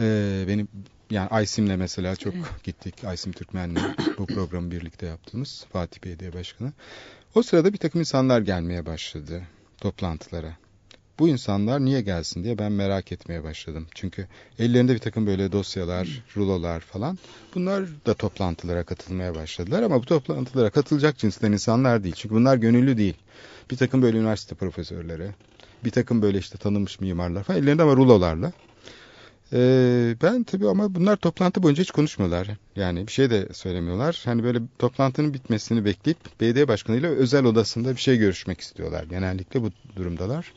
[0.00, 0.68] Ee, benim
[1.10, 3.04] yani Aysim'le mesela çok gittik.
[3.04, 3.76] Aysim Türkmen'le
[4.18, 6.72] bu programı birlikte yaptığımız Fatih Belediye Başkanı.
[7.34, 9.42] O sırada bir takım insanlar gelmeye başladı
[9.78, 10.56] toplantılara.
[11.20, 13.86] Bu insanlar niye gelsin diye ben merak etmeye başladım.
[13.94, 14.26] Çünkü
[14.58, 17.18] ellerinde bir takım böyle dosyalar, rulolar falan.
[17.54, 22.14] Bunlar da toplantılara katılmaya başladılar ama bu toplantılara katılacak cinsten insanlar değil.
[22.18, 23.14] Çünkü bunlar gönüllü değil.
[23.70, 25.30] Bir takım böyle üniversite profesörleri,
[25.84, 28.52] bir takım böyle işte tanınmış mimarlar falan ellerinde ama rulolarla.
[29.52, 32.48] Ee, ben tabii ama bunlar toplantı boyunca hiç konuşmuyorlar.
[32.76, 34.22] Yani bir şey de söylemiyorlar.
[34.24, 39.04] Hani böyle toplantının bitmesini bekleyip belediye başkanıyla özel odasında bir şey görüşmek istiyorlar.
[39.04, 40.52] Genellikle bu durumdalar.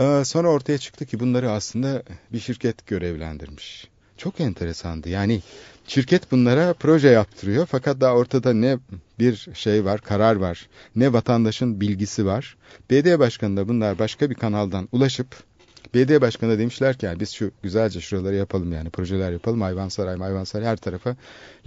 [0.00, 3.88] Ee, sonra ortaya çıktı ki bunları aslında bir şirket görevlendirmiş.
[4.16, 5.08] Çok enteresandı.
[5.08, 5.42] Yani
[5.86, 8.78] şirket bunlara proje yaptırıyor fakat daha ortada ne
[9.18, 12.56] bir şey var, karar var, ne vatandaşın bilgisi var.
[12.90, 15.26] belediye başkanı da bunlar başka bir kanaldan ulaşıp
[15.94, 19.60] belediye başkanı da demişler ki yani biz şu güzelce şuraları yapalım yani projeler yapalım.
[19.60, 21.16] Hayvansaray, Hayvansaray her tarafa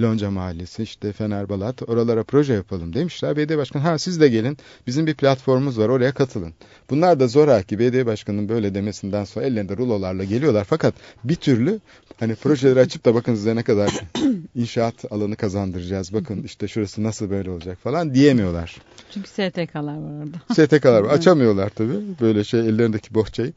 [0.02, 3.38] Lonca Mahallesi, işte Fenerbalat oralara proje yapalım demişler.
[3.38, 4.58] Belediye başkanı ha siz de gelin
[4.88, 6.54] bizim bir platformumuz var oraya katılın.
[6.90, 10.64] Bunlar da zoraki belediye başkanının böyle demesinden sonra ellerinde rulolarla geliyorlar.
[10.64, 10.94] Fakat
[11.24, 11.80] bir türlü
[12.20, 13.92] hani projeleri açıp da bakın size ne kadar
[14.56, 16.14] inşaat alanı kazandıracağız.
[16.14, 18.82] Bakın işte şurası nasıl böyle olacak falan diyemiyorlar.
[19.12, 20.54] Çünkü STK'lar var orada.
[20.54, 21.10] STK'lar var.
[21.14, 23.54] açamıyorlar tabii böyle şey ellerindeki bohçayı.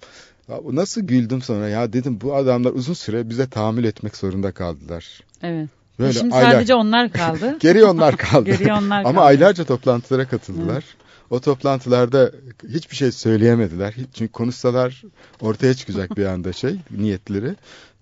[0.72, 5.20] Nasıl güldüm sonra ya dedim bu adamlar uzun süre bize tahammül etmek zorunda kaldılar.
[5.42, 5.68] Evet.
[5.98, 6.52] Böyle Şimdi aylar.
[6.52, 7.56] sadece onlar kaldı.
[7.60, 8.44] Geriye onlar kaldı.
[8.50, 9.20] Geriye onlar Ama kaldı.
[9.20, 10.84] aylarca toplantılara katıldılar.
[11.30, 12.30] O toplantılarda
[12.68, 13.92] hiçbir şey söyleyemediler.
[13.92, 15.02] Hiç, çünkü konuşsalar
[15.40, 17.54] ortaya çıkacak bir anda şey niyetleri.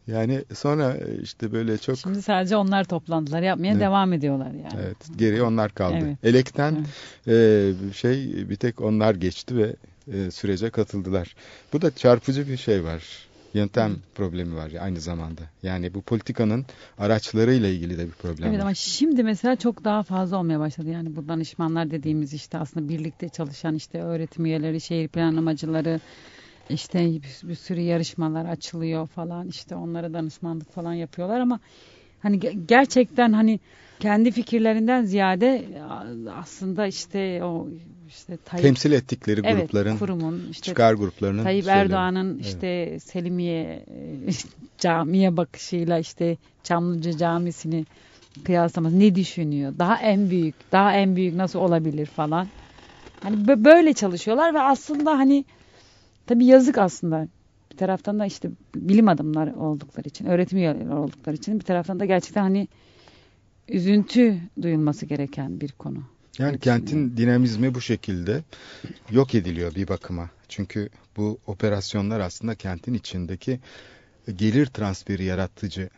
[0.06, 3.80] Yani sonra işte böyle çok Şimdi sadece onlar toplantılar yapmaya Evet.
[3.80, 4.84] devam ediyorlar yani.
[4.84, 5.98] evet geriye onlar kaldı.
[6.02, 6.16] Evet.
[6.22, 6.86] Elekten
[7.28, 9.76] e, şey bir tek onlar geçti ve
[10.12, 11.34] e, sürece katıldılar.
[11.72, 13.02] Bu da çarpıcı bir şey var.
[13.54, 15.42] Yöntem problemi var aynı zamanda.
[15.62, 16.66] Yani bu politikanın
[16.98, 18.62] araçlarıyla ilgili de bir problem Evet var.
[18.62, 20.90] ama şimdi mesela çok daha fazla olmaya başladı.
[20.90, 26.00] Yani bu danışmanlar dediğimiz işte aslında birlikte çalışan işte öğretim üyeleri, şehir planlamacıları
[26.70, 31.60] işte bir, bir sürü yarışmalar açılıyor falan işte onlara danışmanlık falan yapıyorlar ama
[32.22, 33.60] hani ge- gerçekten hani
[34.04, 35.68] kendi fikirlerinden ziyade
[36.34, 37.68] aslında işte o
[38.08, 41.66] işte Tayyip Temsil ettikleri evet, grupların kurumun işte çıkar gruplarının Tayyip.
[41.66, 42.46] Erdoğan'ın Evet.
[42.46, 44.30] işte Selimiye e,
[44.78, 47.84] camiye bakışıyla işte Çamlıca Camisi'ni
[48.44, 49.74] kıyaslaması ne düşünüyor?
[49.78, 52.48] Daha en büyük, daha en büyük nasıl olabilir falan.
[53.22, 55.44] Hani bö- böyle çalışıyorlar ve aslında hani
[56.26, 57.28] tabii yazık aslında
[57.72, 62.04] Bir taraftan da işte bilim adamları oldukları için, öğretim üyeleri oldukları için bir taraftan da
[62.04, 62.68] gerçekten hani
[63.68, 66.02] üzüntü duyulması gereken bir konu.
[66.38, 68.42] Yani Evet, kentin dinamizmi bu şekilde
[69.10, 70.30] yok ediliyor bir bakıma.
[70.48, 73.60] Çünkü bu operasyonlar aslında kentin içindeki
[74.36, 75.90] gelir transferi yaratıcı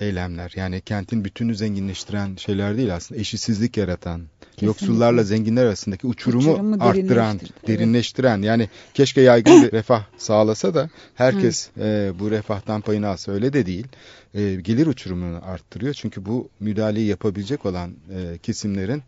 [0.00, 0.52] eylemler.
[0.56, 3.20] Yani kentin bütünü zenginleştiren şeyler değil aslında.
[3.20, 4.22] Eşitsizlik yaratan,
[4.60, 4.86] Kesinlikle.
[4.86, 8.42] yoksullarla zenginler arasındaki uçurumu, Uçurumu arttıran, derinleştiren.
[8.42, 13.32] Yani keşke yaygın bir refah sağlasa da herkes e, bu refahtan payını alsa.
[13.32, 13.86] Öyle de değil.
[14.34, 15.94] E, gelir uçurumunu arttırıyor.
[15.94, 19.02] Çünkü bu müdahaleyi yapabilecek olan e, kesimlerin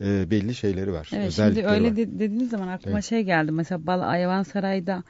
[0.00, 1.08] e, belli şeyleri var.
[1.14, 1.96] Evet şimdi öyle var.
[1.96, 3.04] de- dediğiniz zaman aklıma Evet.
[3.04, 3.52] şey geldi.
[3.52, 5.02] Mesela Bal Ayvansaray'da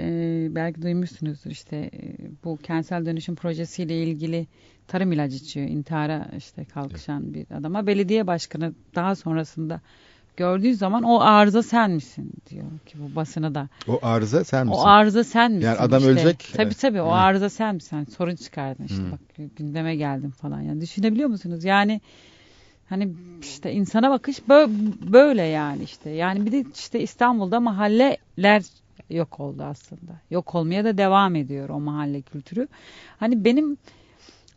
[0.00, 4.46] e, belki duymuşsunuzdur işte e, bu kentsel dönüşüm projesiyle ilgili
[4.88, 5.68] tarım ilacı içiyor.
[5.68, 7.86] intihara işte kalkışan bir adama.
[7.86, 9.80] Belediye başkanı daha sonrasında
[10.36, 13.68] gördüğü zaman o arıza sen misin diyor ki bu basına da.
[13.88, 14.80] O arıza sen misin?
[14.80, 15.66] O arıza sen misin?
[15.66, 16.10] Yani adam işte.
[16.10, 16.50] ölecek.
[16.56, 17.14] Tabii tabii o Hı.
[17.14, 17.96] arıza sen misin?
[17.96, 19.10] Yani sorun çıkardın işte Hı.
[19.12, 19.20] bak
[19.56, 20.60] gündeme geldin falan.
[20.60, 21.64] Yani düşünebiliyor musunuz?
[21.64, 22.00] Yani
[22.88, 26.10] hani işte insana bakış bö- böyle yani işte.
[26.10, 28.62] Yani bir de işte İstanbul'da mahalleler
[29.10, 30.12] yok oldu aslında.
[30.30, 32.68] Yok olmaya da devam ediyor o mahalle kültürü.
[33.18, 33.76] Hani benim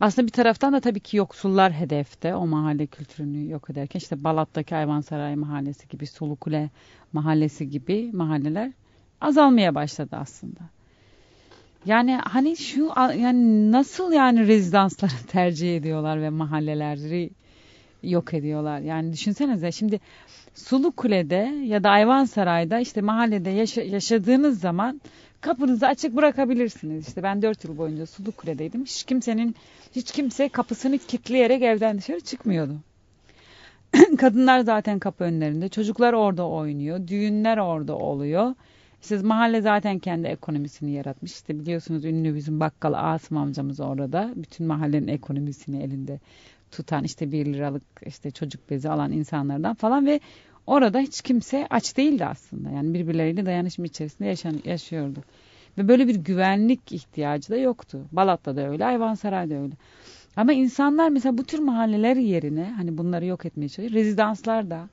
[0.00, 4.76] aslında bir taraftan da tabii ki yoksullar hedefte o mahalle kültürünü yok ederken işte Balat'taki
[4.76, 6.70] Ayvansaray Mahallesi gibi Sulukule
[7.12, 8.72] Mahallesi gibi mahalleler
[9.20, 10.60] azalmaya başladı aslında.
[11.86, 17.30] Yani hani şu yani nasıl yani rezidansları tercih ediyorlar ve mahalleleri
[18.10, 18.80] yok ediyorlar.
[18.80, 20.00] Yani düşünsenize şimdi
[20.54, 25.00] Sulu Kule'de ya da Ayvansaray'da işte mahallede yaşa- yaşadığınız zaman
[25.40, 27.08] kapınızı açık bırakabilirsiniz.
[27.08, 28.84] İşte ben 4 yıl boyunca Sulu Kule'deydim.
[28.84, 29.54] Hiç kimsenin
[29.96, 32.74] hiç kimse kapısını kilitleyerek evden dışarı çıkmıyordu.
[34.18, 35.68] Kadınlar zaten kapı önlerinde.
[35.68, 37.08] Çocuklar orada oynuyor.
[37.08, 38.54] Düğünler orada oluyor.
[39.02, 41.32] İşte mahalle zaten kendi ekonomisini yaratmış.
[41.32, 44.32] İşte biliyorsunuz ünlü bizim bakkal Asım amcamız orada.
[44.36, 46.20] Bütün mahallenin ekonomisini elinde
[46.74, 50.20] tutan işte bir liralık işte çocuk bezi alan insanlardan falan ve
[50.66, 52.70] orada hiç kimse aç değildi aslında.
[52.70, 55.20] Yani birbirleriyle dayanışma içerisinde yaşan, yaşıyordu.
[55.78, 58.06] Ve böyle bir güvenlik ihtiyacı da yoktu.
[58.12, 59.74] Balat'ta da öyle, Ayvansaray'da öyle.
[60.36, 64.04] Ama insanlar mesela bu tür mahalleler yerine hani bunları yok etmeye çalışıyor.
[64.04, 64.88] Rezidanslarda,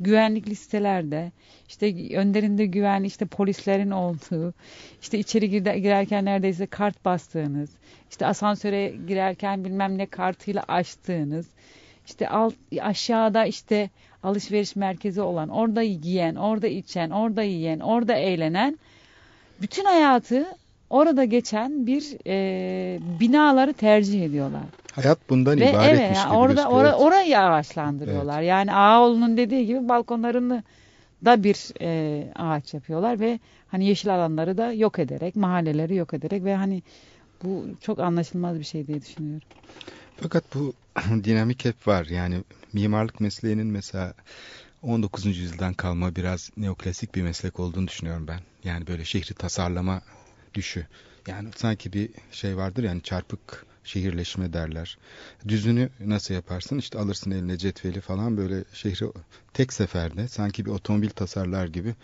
[0.00, 1.32] güvenlik listelerde,
[1.68, 4.54] işte önlerinde güvenli işte polislerin olduğu,
[5.02, 7.70] işte içeri girerken neredeyse kart bastığınız,
[8.10, 11.46] işte asansöre girerken bilmem ne kartıyla açtığınız,
[12.06, 13.90] işte alt, aşağıda işte
[14.22, 18.78] alışveriş merkezi olan, orada giyen, orada içen, orada yiyen, orada eğlenen,
[19.60, 20.46] bütün hayatı
[20.90, 24.62] orada geçen bir e, binaları tercih ediyorlar.
[24.92, 26.80] Hayat bundan Ve ibaretmiş evet yani gibi orada gözüküyor.
[26.80, 28.42] ora, orayı ağaçlandırıyorlar.
[28.42, 30.62] Yani Ağaoğlu'nun dediği gibi balkonlarını
[31.24, 36.44] da bir e, ağaç yapıyorlar ve hani yeşil alanları da yok ederek, mahalleleri yok ederek
[36.44, 36.82] ve hani
[37.42, 39.48] bu çok anlaşılmaz bir şey diye düşünüyorum.
[40.20, 40.74] Fakat bu
[41.24, 42.06] dinamik hep var.
[42.06, 42.36] Yani
[42.72, 44.14] mimarlık mesleğinin mesela
[44.82, 45.26] 19.
[45.26, 48.40] yüzyıldan kalma biraz neoklasik bir meslek olduğunu düşünüyorum ben.
[48.64, 50.00] Yani böyle şehri tasarlama
[50.56, 50.86] düşü.
[51.26, 54.98] Yani sanki bir şey vardır yani çarpık şehirleşme derler.
[55.48, 56.78] Düzünü nasıl yaparsın?
[56.78, 59.06] İşte alırsın eline cetveli falan böyle şehri
[59.54, 61.94] tek seferde sanki bir otomobil tasarlar gibi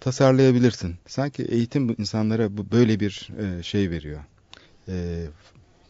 [0.00, 0.96] tasarlayabilirsin.
[1.06, 4.20] Sanki eğitim insanlara böyle bir e, şey veriyor.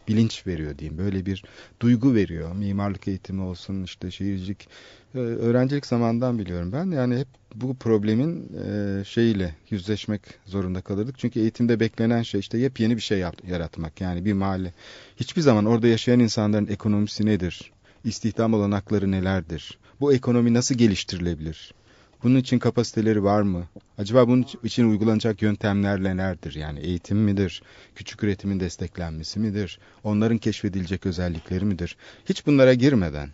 [0.08, 0.98] Bilinç veriyor diyeyim.
[0.98, 1.44] Böyle bir
[1.80, 2.54] duygu veriyor.
[2.54, 4.68] Mimarlık eğitimi olsun işte şehircilik
[5.14, 6.90] e, öğrencilik zamandan biliyorum ben.
[6.90, 11.18] Yani hep bu problemin e, şeyiyle yüzleşmek zorunda kalırdık.
[11.18, 14.00] Çünkü eğitimde beklenen şey işte yepyeni bir şey yaratmak.
[14.00, 14.72] Yani bir mahalle.
[15.16, 17.72] Hiçbir zaman orada yaşayan insanların ekonomisi nedir?
[18.04, 19.78] İstihdam olanakları nelerdir?
[20.00, 21.74] Bu ekonomi nasıl geliştirilebilir?
[22.22, 23.64] Bunun için kapasiteleri var mı?
[23.98, 26.54] Acaba bunun için uygulanacak yöntemler nelerdir?
[26.54, 27.62] Yani eğitim midir?
[27.94, 29.78] Küçük üretimin desteklenmesi midir?
[30.04, 31.96] Onların keşfedilecek özellikleri midir?
[32.28, 33.30] Hiç bunlara girmeden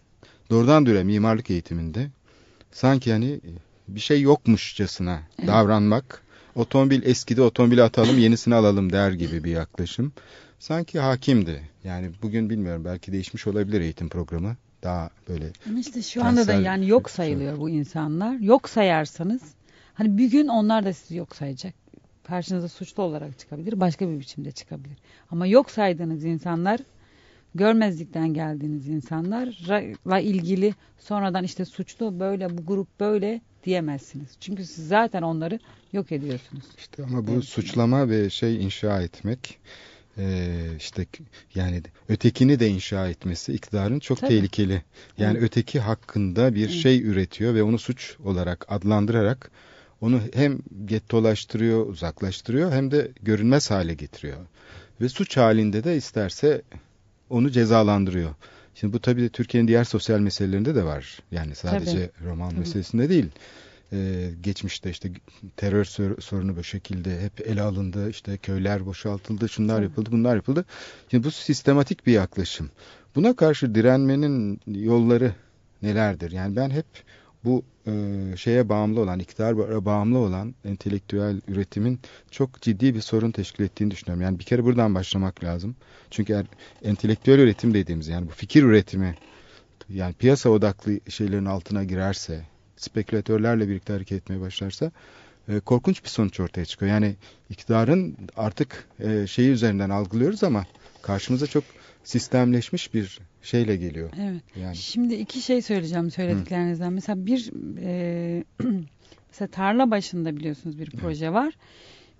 [0.50, 2.10] doğrudan doğruya mimarlık eğitiminde
[2.72, 3.40] sanki hani
[3.88, 6.22] bir şey yokmuşçasına davranmak,
[6.54, 10.12] otomobil eskidi otomobili atalım yenisini alalım der gibi bir yaklaşım.
[10.58, 11.62] Sanki hakimdi.
[11.84, 14.56] Yani bugün bilmiyorum belki değişmiş olabilir eğitim programı.
[14.84, 18.38] Daha böyle Ama işte şu anda da yani yok sayılıyor bu insanlar.
[18.38, 19.42] Yok sayarsanız
[19.94, 21.74] hani bir gün onlar da sizi yok sayacak.
[22.24, 24.98] Karşınıza suçlu olarak çıkabilir, başka bir biçimde çıkabilir.
[25.30, 26.80] Ama yok saydığınız insanlar
[27.54, 34.36] görmezlikten geldiğiniz insanlarla ilgili sonradan işte suçlu böyle bu grup böyle diyemezsiniz.
[34.40, 35.58] Çünkü siz zaten onları
[35.92, 36.64] yok ediyorsunuz.
[36.78, 37.44] İşte ama bu Evet.
[37.44, 39.58] suçlama ve şey inşa etmek
[40.18, 41.06] e, işte
[41.54, 44.28] yani ötekini de inşa etmesi iktidarın çok Tabii.
[44.28, 44.82] tehlikeli.
[45.18, 45.42] Yani Evet.
[45.42, 46.70] öteki hakkında bir Evet.
[46.70, 49.50] şey üretiyor ve onu suç olarak adlandırarak
[50.00, 54.38] onu hem gettolaştırıyor, uzaklaştırıyor hem de görünmez hale getiriyor.
[55.00, 56.62] Ve suç halinde de isterse
[57.30, 58.34] onu cezalandırıyor.
[58.74, 61.18] Şimdi bu tabii de Türkiye'nin diğer sosyal meselelerinde de var.
[61.30, 62.58] Yani sadece roman Tabii.
[62.60, 63.26] meselesinde değil.
[63.94, 65.10] Ee, geçmişte işte
[65.56, 68.10] terör sor- sorunu bu şekilde hep ele alındı.
[68.10, 70.64] İşte köyler boşaltıldı, şunlar yapıldı, bunlar yapıldı.
[71.10, 72.70] Şimdi bu sistematik bir yaklaşım.
[73.14, 75.32] Buna karşı direnmenin yolları
[75.82, 76.32] nelerdir?
[76.32, 76.86] Yani ben hep
[77.44, 77.92] bu e,
[78.36, 84.22] şeye bağımlı olan, iktidara bağımlı olan entelektüel üretimin çok ciddi bir sorun teşkil ettiğini düşünüyorum.
[84.22, 85.76] Yani bir kere buradan başlamak lazım.
[86.10, 86.46] Çünkü eğer
[86.82, 89.14] entelektüel üretim dediğimiz yani bu fikir üretimi
[89.88, 92.44] yani piyasa odaklı şeylerin altına girerse,
[92.84, 94.90] spekülatörlerle birlikte hareket etmeye başlarsa
[95.48, 96.92] e, korkunç bir sonuç ortaya çıkıyor.
[96.92, 97.14] Yani
[97.50, 100.64] iktidarın artık e, şeyi üzerinden algılıyoruz ama
[101.02, 101.64] karşımıza çok
[102.04, 104.10] sistemleşmiş bir şeyle geliyor.
[104.20, 104.42] Evet.
[104.62, 106.92] Yani Şimdi iki şey söyleyeceğim söylediklerinizden.
[106.92, 107.50] Mesela bir
[107.82, 108.44] e,
[109.30, 111.54] mesela tarla başında biliyorsunuz bir proje var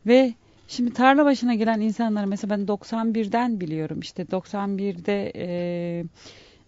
[0.07, 0.35] ve
[0.69, 4.01] şimdi tarla başına gelen insanları mesela ben 91'den biliyorum.
[4.01, 6.05] İşte 91'de e,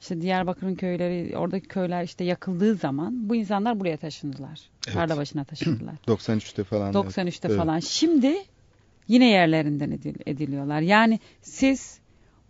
[0.01, 4.61] işte Diyarbakır'ın köyleri oradaki köyler işte yakıldığı zaman bu insanlar buraya taşındılar.
[4.87, 4.95] Evet.
[4.95, 5.95] Tarla başına taşındılar.
[6.07, 6.93] 93'te falan.
[6.95, 7.59] 93'te Evet.
[7.59, 7.79] falan.
[7.79, 8.35] Şimdi
[9.09, 10.81] yine yerlerinden edil- ediliyorlar.
[10.81, 11.99] Yani siz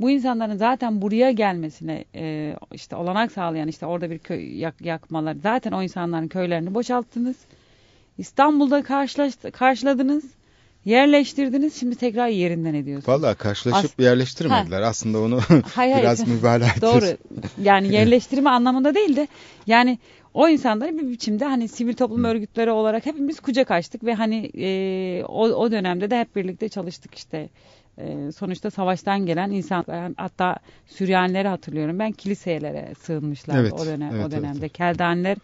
[0.01, 5.37] bu insanların zaten buraya gelmesine e, işte olanak sağlayan işte orada bir köy yak, yakmalar
[5.43, 7.37] zaten o insanların köylerini boşalttınız.
[8.19, 10.25] İstanbul'da karşılaş- karşıladınız.
[10.87, 11.81] Yerleştirdiniz.
[11.81, 13.09] Şimdi tekrar yerinden ediyorsunuz.
[13.09, 14.83] Vallahi karşılaşıp yerleştirmediler.
[14.83, 15.63] Aslında onu Hayır,
[15.93, 15.99] hayır.
[15.99, 16.81] biraz mübalağadır.
[16.83, 17.05] Doğru.
[17.63, 19.29] Yani yerleştirme anlamında değil de
[19.67, 19.99] yani
[20.35, 25.25] o insanları bir biçimde hani sivil toplum örgütleri olarak hepimiz kucak açtık ve hani e,
[25.25, 27.49] o, o dönemde de hep birlikte çalıştık işte.
[27.99, 30.57] E, sonuçta savaştan gelen insan ben hatta
[30.87, 34.59] Süryanileri hatırlıyorum ben kiliselere sığınmışlardı Evet, o dönem evet, o dönemde.
[34.59, 34.73] evet.
[34.73, 35.37] Keldaniler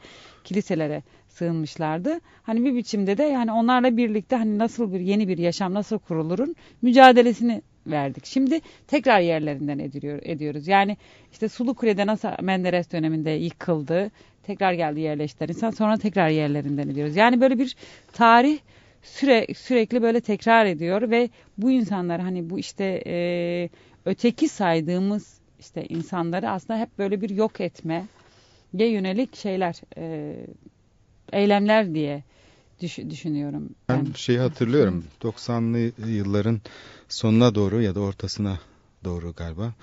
[0.44, 1.02] kiliselere
[1.32, 2.20] sığınmışlardı.
[2.42, 6.56] Hani bir biçimde de yani onlarla birlikte hani nasıl bir yeni bir yaşam nasıl kurulurun
[6.82, 8.26] mücadelesini verdik.
[8.26, 10.68] Şimdi tekrar yerlerinden ediliyor, ediyoruz.
[10.68, 10.96] Yani
[11.32, 14.10] işte Sulukule'de nasıl Menderes döneminde yıkıldı.
[14.42, 17.16] Tekrar geldi yerleştiren insan sonra tekrar yerlerinden ediyoruz.
[17.16, 17.76] Yani böyle bir
[18.12, 18.58] tarih
[19.02, 23.68] süre, sürekli böyle tekrar ediyor ve bu insanlar hani bu işte e,
[24.04, 28.06] öteki saydığımız işte insanları aslında hep böyle bir yok etme
[28.72, 30.36] yönelik şeyler e,
[31.32, 32.24] eylemler diye
[32.80, 33.70] düş- düşünüyorum.
[33.88, 35.04] Ben şeyi hatırlıyorum.
[35.22, 36.60] 90'lı yılların
[37.08, 38.60] sonuna doğru ya da ortasına
[39.04, 39.74] doğru galiba.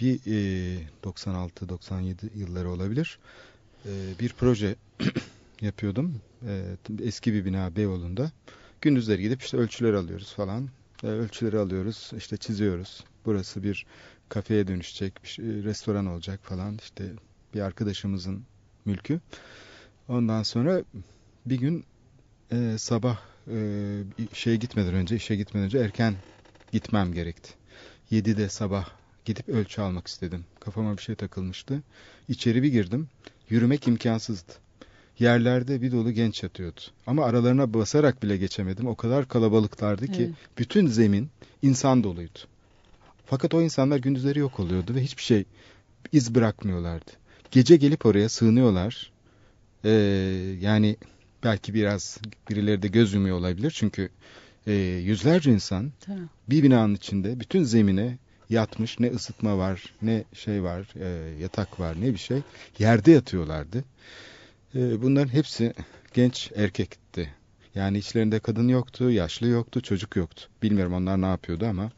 [0.00, 3.18] Bir e, 96-97 yılları olabilir.
[3.86, 3.90] E,
[4.20, 4.74] bir proje
[5.60, 6.20] yapıyordum.
[6.46, 6.62] E,
[7.02, 8.30] eski bir bina Beyoğlu'nda.
[8.80, 10.68] Gündüzleri gidip işte ölçüler alıyoruz falan.
[11.04, 13.04] E, ölçüleri alıyoruz, işte çiziyoruz.
[13.26, 13.86] Burası bir
[14.28, 16.78] kafeye dönüşecek, bir şey- restoran olacak falan.
[16.82, 17.04] İşte
[17.54, 18.42] bir arkadaşımızın
[18.84, 19.20] mülkü.
[20.08, 20.82] Ondan sonra
[21.46, 21.84] bir gün
[22.52, 23.18] e, sabah
[23.50, 23.56] e,
[24.32, 26.14] şeye gitmeden önce, işe gitmeden önce erken
[26.72, 27.50] gitmem gerekti.
[28.12, 28.88] 7'de sabah
[29.24, 30.44] gidip ölçü almak istedim.
[30.60, 31.82] Kafama bir şey takılmıştı.
[32.28, 33.08] İçeri bir girdim.
[33.50, 34.52] Yürümek imkansızdı.
[35.18, 36.80] Yerlerde bir dolu genç yatıyordu.
[37.06, 38.86] Ama aralarına basarak bile geçemedim.
[38.86, 40.34] O kadar kalabalıklardı ki Evet.
[40.58, 41.28] bütün zemin
[41.62, 42.38] insan doluydu.
[43.26, 45.44] Fakat o insanlar gündüzleri yok oluyordu ve hiçbir şey
[46.12, 47.10] iz bırakmıyorlardı.
[47.50, 49.12] Gece gelip oraya sığınıyorlar.
[49.84, 49.90] Ee,
[50.60, 50.96] yani
[51.44, 52.18] belki biraz
[52.50, 53.70] birileri de göz yumuyor olabilir.
[53.70, 54.08] Çünkü
[54.66, 54.72] e,
[55.04, 56.28] yüzlerce insan Tamam.
[56.50, 58.18] bir binanın içinde bütün zemine
[58.50, 59.00] yatmış.
[59.00, 62.42] Ne ısıtma var, ne şey var, e, yatak var, ne bir şey.
[62.78, 63.84] Yerde yatıyorlardı.
[64.74, 65.72] E, bunların hepsi
[66.14, 67.30] genç erkekti.
[67.74, 70.48] Yani içlerinde kadın yoktu, yaşlı yoktu, çocuk yoktu.
[70.62, 71.90] Bilmiyorum onlar ne yapıyordu ama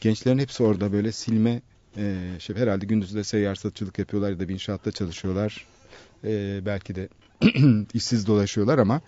[0.00, 1.62] gençlerin hepsi orada böyle silme
[1.96, 5.66] e, şey herhalde gündüzde seyyar satıcılık yapıyorlar ya da bir inşaatta çalışıyorlar.
[6.24, 7.08] E, belki de
[7.94, 9.00] işsiz dolaşıyorlar ama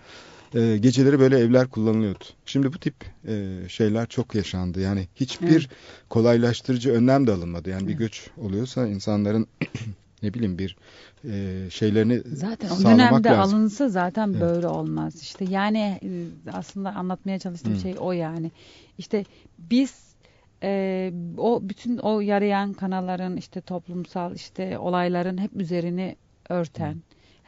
[0.54, 2.24] e, geceleri böyle evler kullanılıyordu.
[2.46, 2.94] Şimdi bu tip
[3.28, 4.80] e, şeyler çok yaşandı.
[4.80, 5.68] Yani hiçbir Evet.
[6.08, 7.70] kolaylaştırıcı önlem de alınmadı.
[7.70, 7.98] Yani bir Evet.
[7.98, 9.46] göç oluyorsa insanların
[10.22, 10.76] ne bileyim bir
[11.24, 13.54] e, şeylerini Zaten o dönemde lazım.
[13.54, 14.40] alınsa zaten Evet.
[14.40, 15.22] böyle olmaz.
[15.22, 16.08] İşte yani e,
[16.52, 17.80] aslında anlatmaya çalıştığım Hı.
[17.80, 18.50] şey o yani.
[18.98, 19.24] İşte
[19.58, 20.08] biz
[20.62, 26.16] e, o bütün o yarayan kanalların işte toplumsal işte olayların hep üzerini
[26.48, 26.96] örten,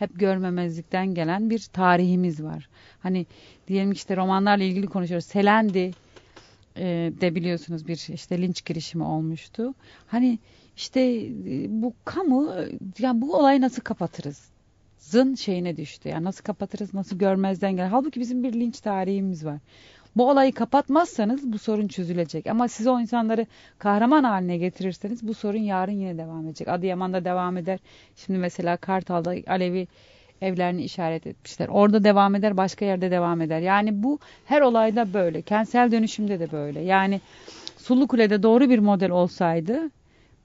[0.01, 2.69] hep görmemezlikten gelen bir tarihimiz var.
[3.01, 3.27] Hani
[3.69, 5.27] diyelim işte romanlarla ilgili konuşuyoruz.
[5.27, 5.91] Selendi
[6.77, 9.75] e, de biliyorsunuz bir işte linç girişimi olmuştu.
[10.07, 10.39] Hani
[10.77, 14.49] işte e, bu kamu e, yani bu olayı nasıl kapatırız?
[14.99, 16.09] Zın şeyine düştü.
[16.09, 17.89] Yani nasıl kapatırız, nasıl görmezden gel.
[17.89, 19.59] Halbuki bizim bir linç tarihimiz var.
[20.17, 22.47] Bu olayı kapatmazsanız bu sorun çözülecek.
[22.47, 23.47] Ama siz o insanları
[23.79, 26.69] kahraman haline getirirseniz bu sorun yarın yine devam edecek.
[26.69, 27.79] Adıyaman'da devam eder.
[28.17, 29.89] Şimdi mesela Kartal'da Alevi
[30.43, 31.69] evlerini işaret etmişler.
[31.69, 33.61] Orada devam eder, başka yerde devam eder.
[33.61, 35.43] Yani bu her olayda böyle.
[35.43, 36.81] Kentsel dönüşümde de böyle.
[36.81, 37.21] Yani
[37.77, 39.91] Sulukule'de doğru bir model olsaydı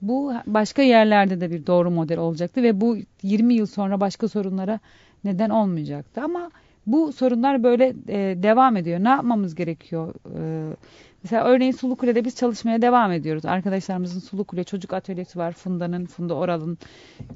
[0.02, 4.80] bu başka yerlerde de bir doğru model olacaktı ve bu 20 yıl sonra başka sorunlara
[5.24, 6.20] neden olmayacaktı.
[6.20, 6.50] Ama
[6.86, 8.98] bu sorunlar böyle e, devam ediyor.
[9.04, 10.14] Ne yapmamız gerekiyor?
[10.38, 10.74] E,
[11.22, 13.44] mesela örneğin Sulukule'de biz çalışmaya devam ediyoruz.
[13.44, 15.52] Arkadaşlarımızın Sulukule çocuk atölyesi var.
[15.52, 16.78] Funda'nın, Funda Oral'ın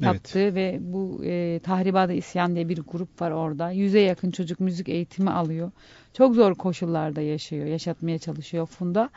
[0.01, 3.71] yaptığı ve bu e, Tahribada İsyan diye bir grup var orada.
[3.71, 5.71] Yüze yakın çocuk müzik eğitimi alıyor.
[6.13, 9.11] Çok zor koşullarda yaşıyor, yaşatmaya çalışıyor Funda.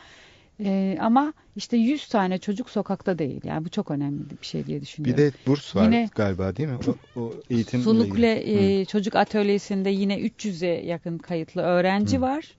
[0.59, 3.41] Ee, ama işte 100 tane çocuk sokakta değil.
[3.43, 5.23] Yani bu çok önemli bir şey diye düşünüyorum.
[5.25, 6.77] Bir de burs var Yine- galiba değil mi?
[7.15, 8.43] O, o eğitim Sulukle
[8.79, 12.21] e, çocuk atölyesinde yine 300'e yakın kayıtlı öğrenci Hı.
[12.21, 12.57] var.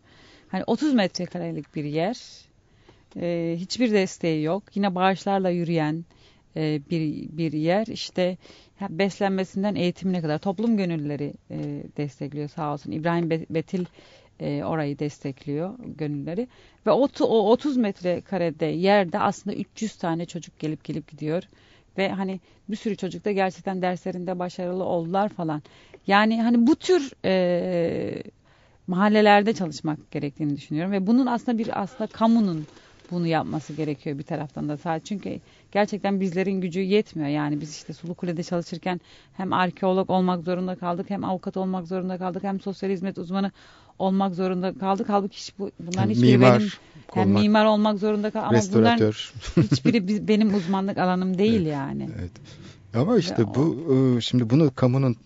[0.49, 2.18] Hani 30 metrekarelik bir yer.
[3.20, 4.62] E, hiçbir desteği yok.
[4.74, 6.05] Yine bağışlarla yürüyen
[6.57, 7.86] e, bir bir yer.
[7.86, 8.36] İşte
[8.90, 11.57] beslenmesinden eğitimine kadar toplum gönüllüleri e,
[11.97, 12.92] destekliyor sağ olsun.
[12.92, 13.84] İbrahim Be- Betil
[14.41, 16.49] e, orayı destekliyor gönülleri.
[16.87, 21.43] Ve o, o 30 metrekarede yerde aslında 300 tane çocuk gelip gelip gidiyor.
[21.99, 25.62] Ve hani bir sürü çocuk da gerçekten derslerinde başarılı oldular falan.
[26.07, 28.22] Yani hani bu tür e,
[28.87, 30.93] mahallelerde çalışmak gerektiğini düşünüyorum.
[30.93, 32.66] Ve bunun aslında bir aslında kamunun
[33.11, 35.05] bunu yapması gerekiyor bir taraftan da sadece.
[35.05, 35.41] Çünkü
[35.72, 37.28] gerçekten bizlerin gücü yetmiyor.
[37.28, 39.01] Yani biz işte Sulukule'de çalışırken
[39.37, 43.51] hem arkeolog olmak zorunda kaldık, hem avukat olmak zorunda kaldık, hem sosyal hizmet uzmanı
[43.99, 45.07] olmak zorunda kaldık.
[45.09, 46.70] Halbuki hiç bu, bunların Yani hiçbiri mimar benim
[47.14, 48.49] hem olmak, mimar olmak zorunda kaldık.
[48.49, 49.12] Ama bunların
[49.70, 52.09] hiçbiri benim uzmanlık alanım değil yani.
[52.20, 52.30] Evet.
[52.95, 55.16] Ama işte Ya bu e, şimdi bunu kamunun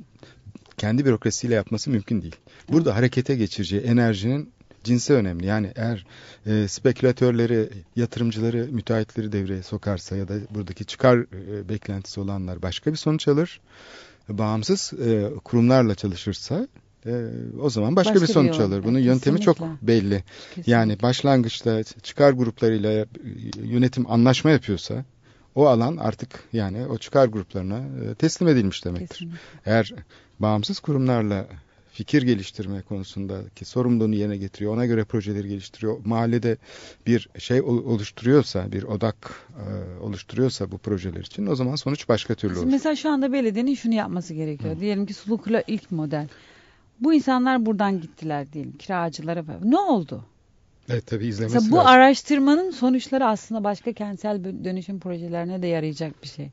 [0.76, 2.36] kendi bürokrasiyle yapması mümkün değil.
[2.68, 4.52] Burada harekete geçireceği enerjinin
[4.84, 5.46] cinsi önemli.
[5.46, 6.06] Yani eğer
[6.46, 12.96] e, spekülatörleri, yatırımcıları, müteahhitleri devreye sokarsa ya da buradaki çıkar e, beklentisi olanlar başka bir
[12.96, 13.60] sonuç alır.
[14.28, 16.68] Bağımsız e, kurumlarla çalışırsa
[17.08, 17.14] e,
[17.60, 18.64] o zaman başka, Başka bir bir sonuç yol.
[18.66, 18.84] alır.
[18.84, 20.24] Bunun Evet, yöntemi çok belli.
[20.48, 20.72] Kesinlikle.
[20.72, 23.06] Yani başlangıçta çıkar gruplarıyla
[23.62, 25.04] yönetim anlaşma yapıyorsa
[25.54, 29.08] o alan artık yani o çıkar gruplarına e, teslim edilmiş demektir.
[29.08, 29.38] Kesinlikle.
[29.66, 29.92] Eğer
[30.40, 31.46] bağımsız kurumlarla
[31.92, 36.56] fikir geliştirme konusundaki sorumluluğunu yerine getiriyor, ona göre projeleri geliştiriyor, mahallede
[37.06, 39.16] bir şey ol- oluşturuyorsa, bir odak
[39.56, 42.66] e, oluşturuyorsa bu projeler için o zaman sonuç başka türlü olur.
[42.66, 44.80] Mesela şu anda belediyenin şunu yapması gerekiyor.
[44.80, 46.28] Diyelim ki Sulukula ilk model.
[47.00, 49.42] Bu insanlar buradan gittiler diyelim kiracılara.
[49.42, 49.70] falan.
[49.70, 50.24] Ne oldu?
[50.88, 51.90] Evet tabii izlemesi Mesela bu lazım.
[51.90, 56.50] araştırmanın sonuçları aslında başka kentsel dönüşüm projelerine de yarayacak bir şey.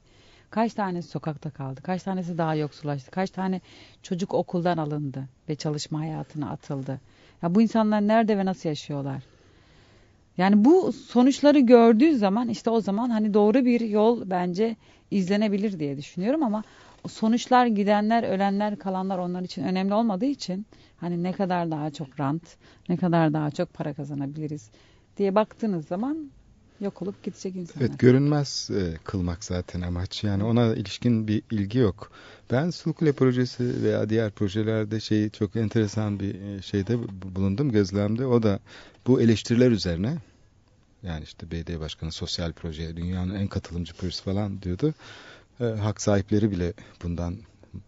[0.49, 1.81] Kaç tanesi sokakta kaldı?
[1.81, 3.11] Kaç tanesi daha yoksullaştı?
[3.11, 3.61] Kaç tane
[4.03, 6.99] çocuk okuldan alındı ve çalışma hayatına atıldı?
[7.41, 9.23] Ya bu insanlar nerede ve nasıl yaşıyorlar?
[10.37, 14.75] Yani bu sonuçları gördüğü zaman işte o zaman hani doğru bir yol bence
[15.11, 16.63] izlenebilir diye düşünüyorum ama
[17.07, 20.65] sonuçlar gidenler, ölenler, kalanlar onlar için önemli olmadığı için
[20.97, 22.57] hani ne kadar daha çok rant,
[22.89, 24.69] ne kadar daha çok para kazanabiliriz
[25.17, 26.31] diye baktığınız zaman
[26.79, 27.87] yok olup gidecek insanlar.
[27.87, 30.23] Evet görünmez e, kılmak zaten amaç.
[30.23, 32.11] Yani ona ilişkin bir ilgi yok.
[32.51, 38.25] Ben Sulukule projesi veya diğer projelerde şey çok enteresan bir e, şeyde bu- bulundum gözlemde.
[38.25, 38.59] O da
[39.07, 40.17] bu eleştiriler üzerine
[41.03, 44.93] yani işte BD Başkanı sosyal proje dünyanın en katılımcı projesi falan diyordu.
[45.59, 47.37] E, hak sahipleri bile bundan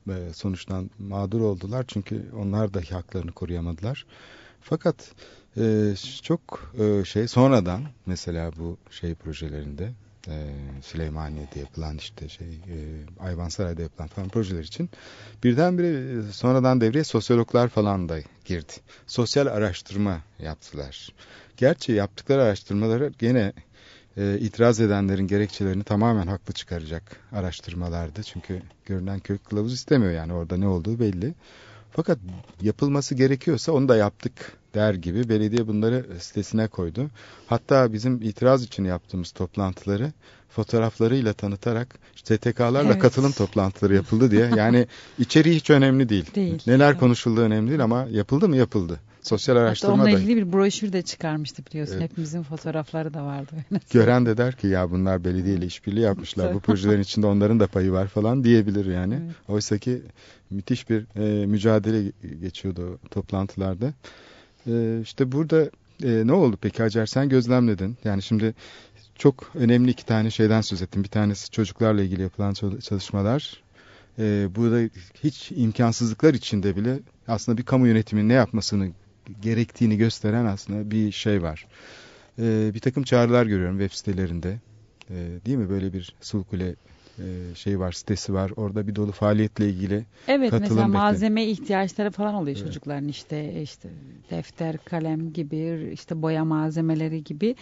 [0.09, 1.86] e, sonuçtan mağdur oldular.
[1.88, 4.05] Çünkü onlar da haklarını koruyamadılar.
[4.61, 5.11] Fakat
[5.57, 9.93] e, çok e, şey sonradan mesela bu şey projelerinde
[10.28, 10.36] e,
[10.82, 12.78] Süleymaniye'de yapılan işte şey e,
[13.20, 14.89] Ayvansaray'da yapılan falan projeler için
[15.43, 18.74] birdenbire e, sonradan devreye sosyologlar falan da girdi.
[19.07, 21.09] Sosyal araştırma yaptılar.
[21.57, 23.53] Gerçi yaptıkları araştırmaları gene
[24.18, 28.24] e, itiraz edenlerin gerekçelerini tamamen haklı çıkaracak araştırmalardı.
[28.24, 31.34] Çünkü görünen kök kılavuz istemiyor yani orada ne olduğu belli.
[31.91, 32.20] Fakat
[32.61, 37.09] yapılması gerekiyorsa onu da yaptık der gibi belediye bunları sitesine koydu.
[37.47, 40.11] Hatta bizim itiraz için yaptığımız toplantıları
[40.49, 42.99] fotoğraflarıyla tanıtarak STK'larla Evet.
[42.99, 44.51] katılım toplantıları yapıldı diye.
[44.55, 44.88] Yani
[45.20, 46.36] içeriği hiç önemli değil.
[46.36, 46.99] Değil, Neler evet.
[46.99, 48.99] konuşulduğu önemli değil ama yapıldı mı yapıldı.
[49.28, 51.93] Sosyal Hatta araştırma onunla da ilgili bir broşür de çıkarmıştı biliyorsun.
[51.93, 52.11] Evet.
[52.11, 53.51] Hepimizin fotoğrafları da vardı.
[53.93, 56.53] gören de der ki ya bunlar belediyeyle işbirliği yapmışlar.
[56.53, 59.19] Bu projelerin içinde onların da payı var falan diyebilir yani.
[59.25, 59.36] Evet.
[59.47, 60.01] Oysa ki
[60.49, 62.11] müthiş bir e, mücadele
[62.41, 63.93] geçiyordu toplantılarda.
[64.67, 65.69] E, işte burada
[66.03, 67.97] e, ne oldu peki Hacer sen gözlemledin.
[68.03, 68.53] Yani şimdi
[69.15, 71.03] çok önemli iki tane şeyden söz ettim.
[71.03, 73.63] Bir tanesi çocuklarla ilgili yapılan çal- çalışmalar.
[74.19, 74.89] E, burada
[75.23, 78.89] hiç imkansızlıklar içinde bile aslında bir kamu yönetiminin ne yapmasını
[79.41, 81.67] gerektiğini gösteren aslında bir şey var.
[82.39, 84.59] E, bir takım çağrılar görüyorum web sitelerinde.
[85.09, 85.15] E,
[85.45, 86.75] değil mi böyle bir Sulkule
[87.19, 88.51] e, şey var, sitesi var.
[88.55, 92.67] Orada bir dolu faaliyetle ilgili Evet mesela bekle- malzeme ihtiyaçları falan oluyor Evet.
[92.67, 93.89] çocukların işte işte
[94.32, 97.55] defter, kalem gibi işte boya malzemeleri gibi.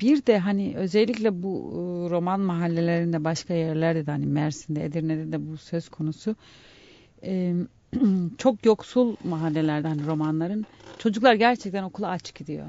[0.00, 5.50] Bir de hani özellikle bu e, roman mahallelerinde başka yerlerde de hani Mersin'de, Edirne'de de
[5.50, 6.36] bu söz konusu.
[8.38, 10.66] Çok yoksul mahallelerde hani romanların
[10.98, 12.66] çocuklar gerçekten okula aç gidiyor.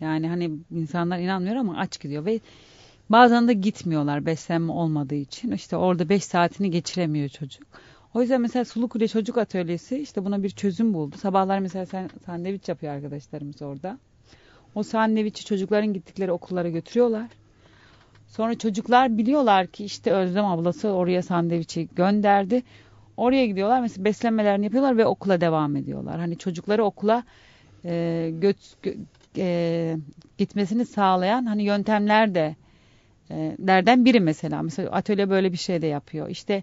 [0.00, 2.40] Yani hani insanlar inanmıyor ama aç gidiyor ve
[3.10, 5.50] bazen de gitmiyorlar beslenme olmadığı için.
[5.52, 7.66] İşte orada 5 saatini geçiremiyor çocuk.
[8.14, 11.16] O yüzden mesela Sulukule Çocuk Atölyesi işte buna bir çözüm buldu.
[11.16, 11.86] Sabahlar mesela
[12.26, 13.98] sandviç yapıyor arkadaşlarımız orada.
[14.74, 17.28] O sandviçi çocukların gittikleri okullara götürüyorlar.
[18.28, 22.62] Sonra çocuklar biliyorlar ki işte Özlem ablası oraya sandviçi gönderdi.
[23.20, 26.20] Oraya gidiyorlar mesela beslenmelerini yapıyorlar ve okula devam ediyorlar.
[26.20, 27.24] Hani çocukları okula
[27.84, 28.98] e, göt, gö-
[29.36, 29.96] e,
[30.38, 32.56] gitmesini sağlayan hani yöntemler de
[33.30, 34.62] e, lerden biri mesela.
[34.62, 36.28] Mesela atölye böyle bir şey de yapıyor.
[36.28, 36.62] İşte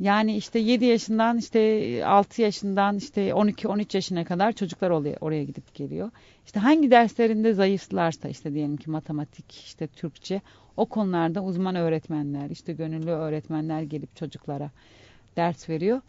[0.00, 6.10] yani işte 7 yaşından işte 6 yaşından işte 12-13 yaşına kadar çocuklar oraya gidip geliyor.
[6.46, 10.40] İşte hangi derslerinde zayıflarsa işte diyelim ki matematik, işte Türkçe
[10.76, 14.70] o konularda uzman öğretmenler, işte gönüllü öğretmenler gelip çocuklara
[15.36, 16.00] ders veriyor.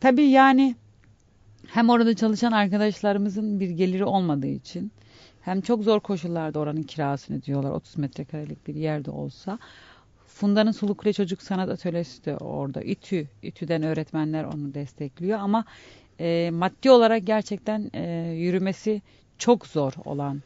[0.00, 0.76] Tabii yani
[1.66, 4.92] hem orada çalışan arkadaşlarımızın bir geliri olmadığı için
[5.42, 9.58] hem çok zor koşullarda oranın kirasını diyorlar 30 metrekarelik bir yerde olsa.
[10.26, 12.82] Funda'nın Sulukule Çocuk Sanat Atölyesi de orada.
[12.82, 15.64] İTÜ, İTÜ'den öğretmenler onu destekliyor ama
[16.20, 19.02] e, maddi olarak gerçekten e, yürümesi
[19.38, 20.42] çok zor olan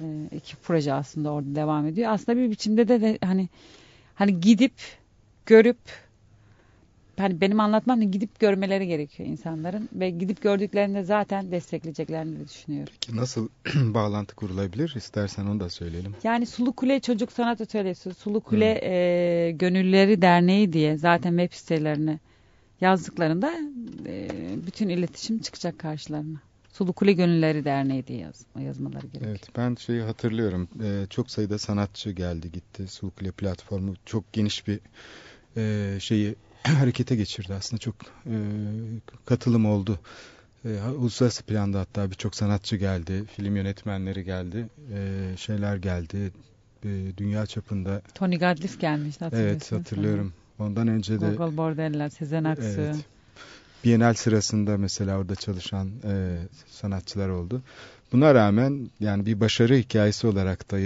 [0.00, 0.04] e,
[0.36, 2.12] iki proje aslında orada devam ediyor.
[2.12, 3.48] Aslında bir biçimde de, de hani
[4.14, 4.74] hani gidip
[5.46, 5.78] görüp
[7.18, 12.92] hani benim anlatmam da gidip görmeleri gerekiyor insanların ve gidip gördüklerinde zaten destekleyeceklerini de düşünüyorum.
[13.00, 14.94] Peki nasıl bağlantı kurulabilir?
[14.96, 16.14] İstersen onu da söyleyelim.
[16.24, 22.18] Yani Sulu Kule Çocuk Sanat Atölyesi, Sulu Kule e, Gönülleri Derneği diye zaten web sitelerine
[22.80, 23.52] yazdıklarında
[24.06, 24.28] e,
[24.66, 26.38] bütün iletişim çıkacak karşılarına.
[26.74, 29.30] Sulu Kule Gönülleri Derneği diye yaz, yazmaları gerekiyor.
[29.30, 30.68] Evet ben şeyi hatırlıyorum.
[30.82, 32.88] Ee, çok sayıda sanatçı geldi gitti.
[32.88, 34.80] Sulkule platformu çok geniş bir
[35.56, 36.34] e, şeyi
[36.78, 37.54] harekete geçirdi.
[37.54, 37.94] Aslında çok
[38.26, 38.36] e,
[39.26, 39.98] katılım oldu.
[40.64, 43.24] E, uluslararası planda hatta birçok sanatçı geldi.
[43.36, 44.68] Film yönetmenleri geldi.
[44.94, 46.32] E, şeyler geldi.
[46.84, 48.02] E, dünya çapında.
[48.14, 49.72] Tony Gadliff gelmişti hatırlıyorsunuz.
[49.72, 50.32] Evet hatırlıyorum.
[50.58, 52.80] Ondan önce de Gogol Bordeller, Sezen Aksu.
[52.80, 52.96] Evet.
[53.84, 57.62] Bienal sırasında mesela orada çalışan e, sanatçılar oldu.
[58.12, 60.78] Buna rağmen yani bir başarı hikayesi olarak da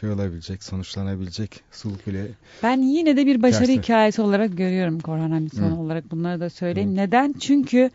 [0.00, 2.26] şey olabilecek, sonuçlanabilecek Sulukule.
[2.62, 3.82] Ben yine de bir başarı Gerçi.
[3.82, 5.80] hikayesi olarak görüyorum Korhan hani son Hı.
[5.80, 6.90] olarak bunları da söyleyeyim.
[6.92, 6.96] Hı.
[6.96, 7.34] Neden?
[7.40, 7.90] Çünkü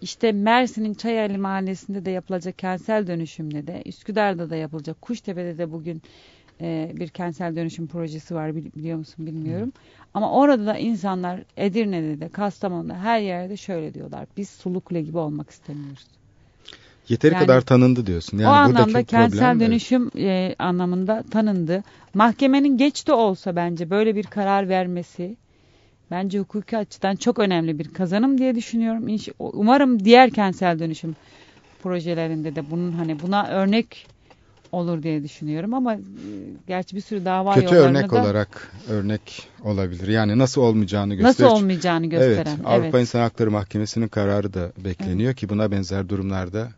[0.00, 6.02] işte Mersin'in Çayeli Mahallesi'nde de yapılacak kentsel dönüşümde de Üsküdar'da da yapılacak Kuştepe'de de bugün
[6.60, 9.72] e, bir kentsel dönüşüm projesi var bili- biliyor musun bilmiyorum.
[10.14, 14.26] Ama orada da insanlar Edirne'de de Kastamonu'da her yerde şöyle diyorlar.
[14.36, 16.06] Biz Sulukule gibi olmak istemiyoruz.
[17.08, 18.38] Yeteri Yani- kadar tanındı diyorsun.
[18.38, 19.60] Yani o anlamda kentsel evet.
[19.60, 21.82] dönüşüm e, anlamında tanındı.
[22.14, 25.36] Mahkemenin geç de olsa bence böyle bir karar vermesi
[26.10, 29.06] bence hukuki açıdan çok önemli bir kazanım diye düşünüyorum.
[29.38, 31.16] Umarım diğer kentsel dönüşüm
[31.82, 34.06] projelerinde de bunun hani buna örnek
[34.72, 35.98] olur diye düşünüyorum ama e,
[36.66, 40.08] gerçi bir sürü dava Kötü yollarını örnek da olarak örnek olabilir.
[40.08, 41.48] Yani nasıl olmayacağını nasıl gösterir.
[41.48, 42.56] olmayacağını gösteren.
[42.56, 43.00] Evet, Avrupa evet.
[43.00, 46.68] İnsan Hakları Mahkemesi'nin kararı da bekleniyor ki buna benzer durumlarda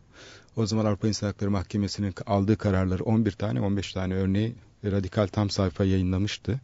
[0.55, 5.49] o zaman Avrupa İnsan Hakları Mahkemesi'nin aldığı kararları 11 tane 15 tane örneği radikal tam
[5.49, 6.59] sayfa yayınlamıştı.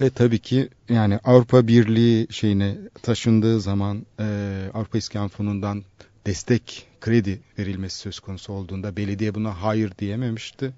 [0.00, 4.24] Ve tabii ki yani Avrupa Birliği şeyine taşındığı zaman e,
[4.74, 5.84] Avrupa İskan Fonu'ndan
[6.26, 10.72] destek kredi verilmesi söz konusu olduğunda belediye buna hayır diyememişti.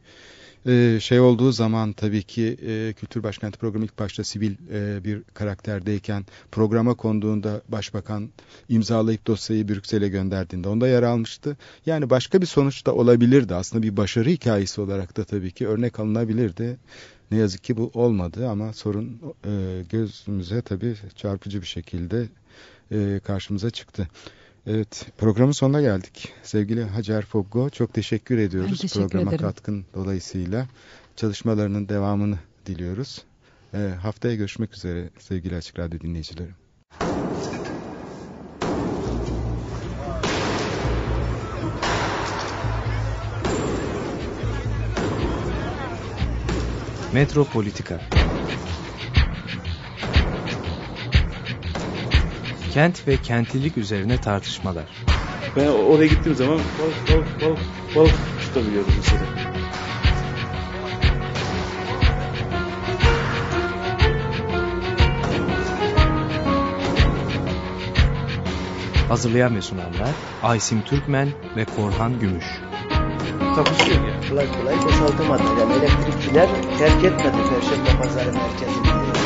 [0.66, 5.22] Ee, şey olduğu zaman tabii ki e, Kültür Başkenti programı ilk başta sivil e, bir
[5.34, 8.30] karakterdeyken programa konduğunda başbakan
[8.68, 11.56] imzalayıp dosyayı Brüksel'e gönderdiğinde onda yer almıştı.
[11.86, 13.54] Yani başka bir sonuç da olabilirdi.
[13.54, 16.76] Aslında bir başarı hikayesi olarak da tabii ki örnek alınabilirdi.
[17.30, 22.28] Ne yazık ki bu olmadı ama sorun e, gözümüze tabii çarpıcı bir şekilde
[22.92, 24.08] e, karşımıza çıktı.
[24.66, 26.32] Evet programın sonuna geldik.
[26.42, 29.46] Sevgili Hacer Foggo çok teşekkür ediyoruz teşekkür programa ederim.
[29.46, 30.66] katkın dolayısıyla.
[31.16, 33.22] Çalışmalarının devamını diliyoruz.
[33.74, 36.50] E, haftaya görüşmek üzere sevgili Açık Radyo dinleyicileri.
[47.12, 48.00] Metropolitika
[52.76, 54.84] Kent ve kentlilik üzerine tartışmalar.
[55.56, 57.58] Ben oraya gittiğim zaman balık balık balık
[57.96, 59.22] balık tutabiliyordum mesela.
[69.08, 70.10] Hazırlayan ve sunanlar
[70.42, 72.46] Aysim Türkmen ve Korhan Gümüş.
[73.56, 74.28] Tapışıyor ya.
[74.30, 75.42] Kolay kolay boşaltamadı.
[75.60, 76.48] Yani elektrikçiler
[76.78, 79.25] terk etmedi Perşembe Pazarı merkezini.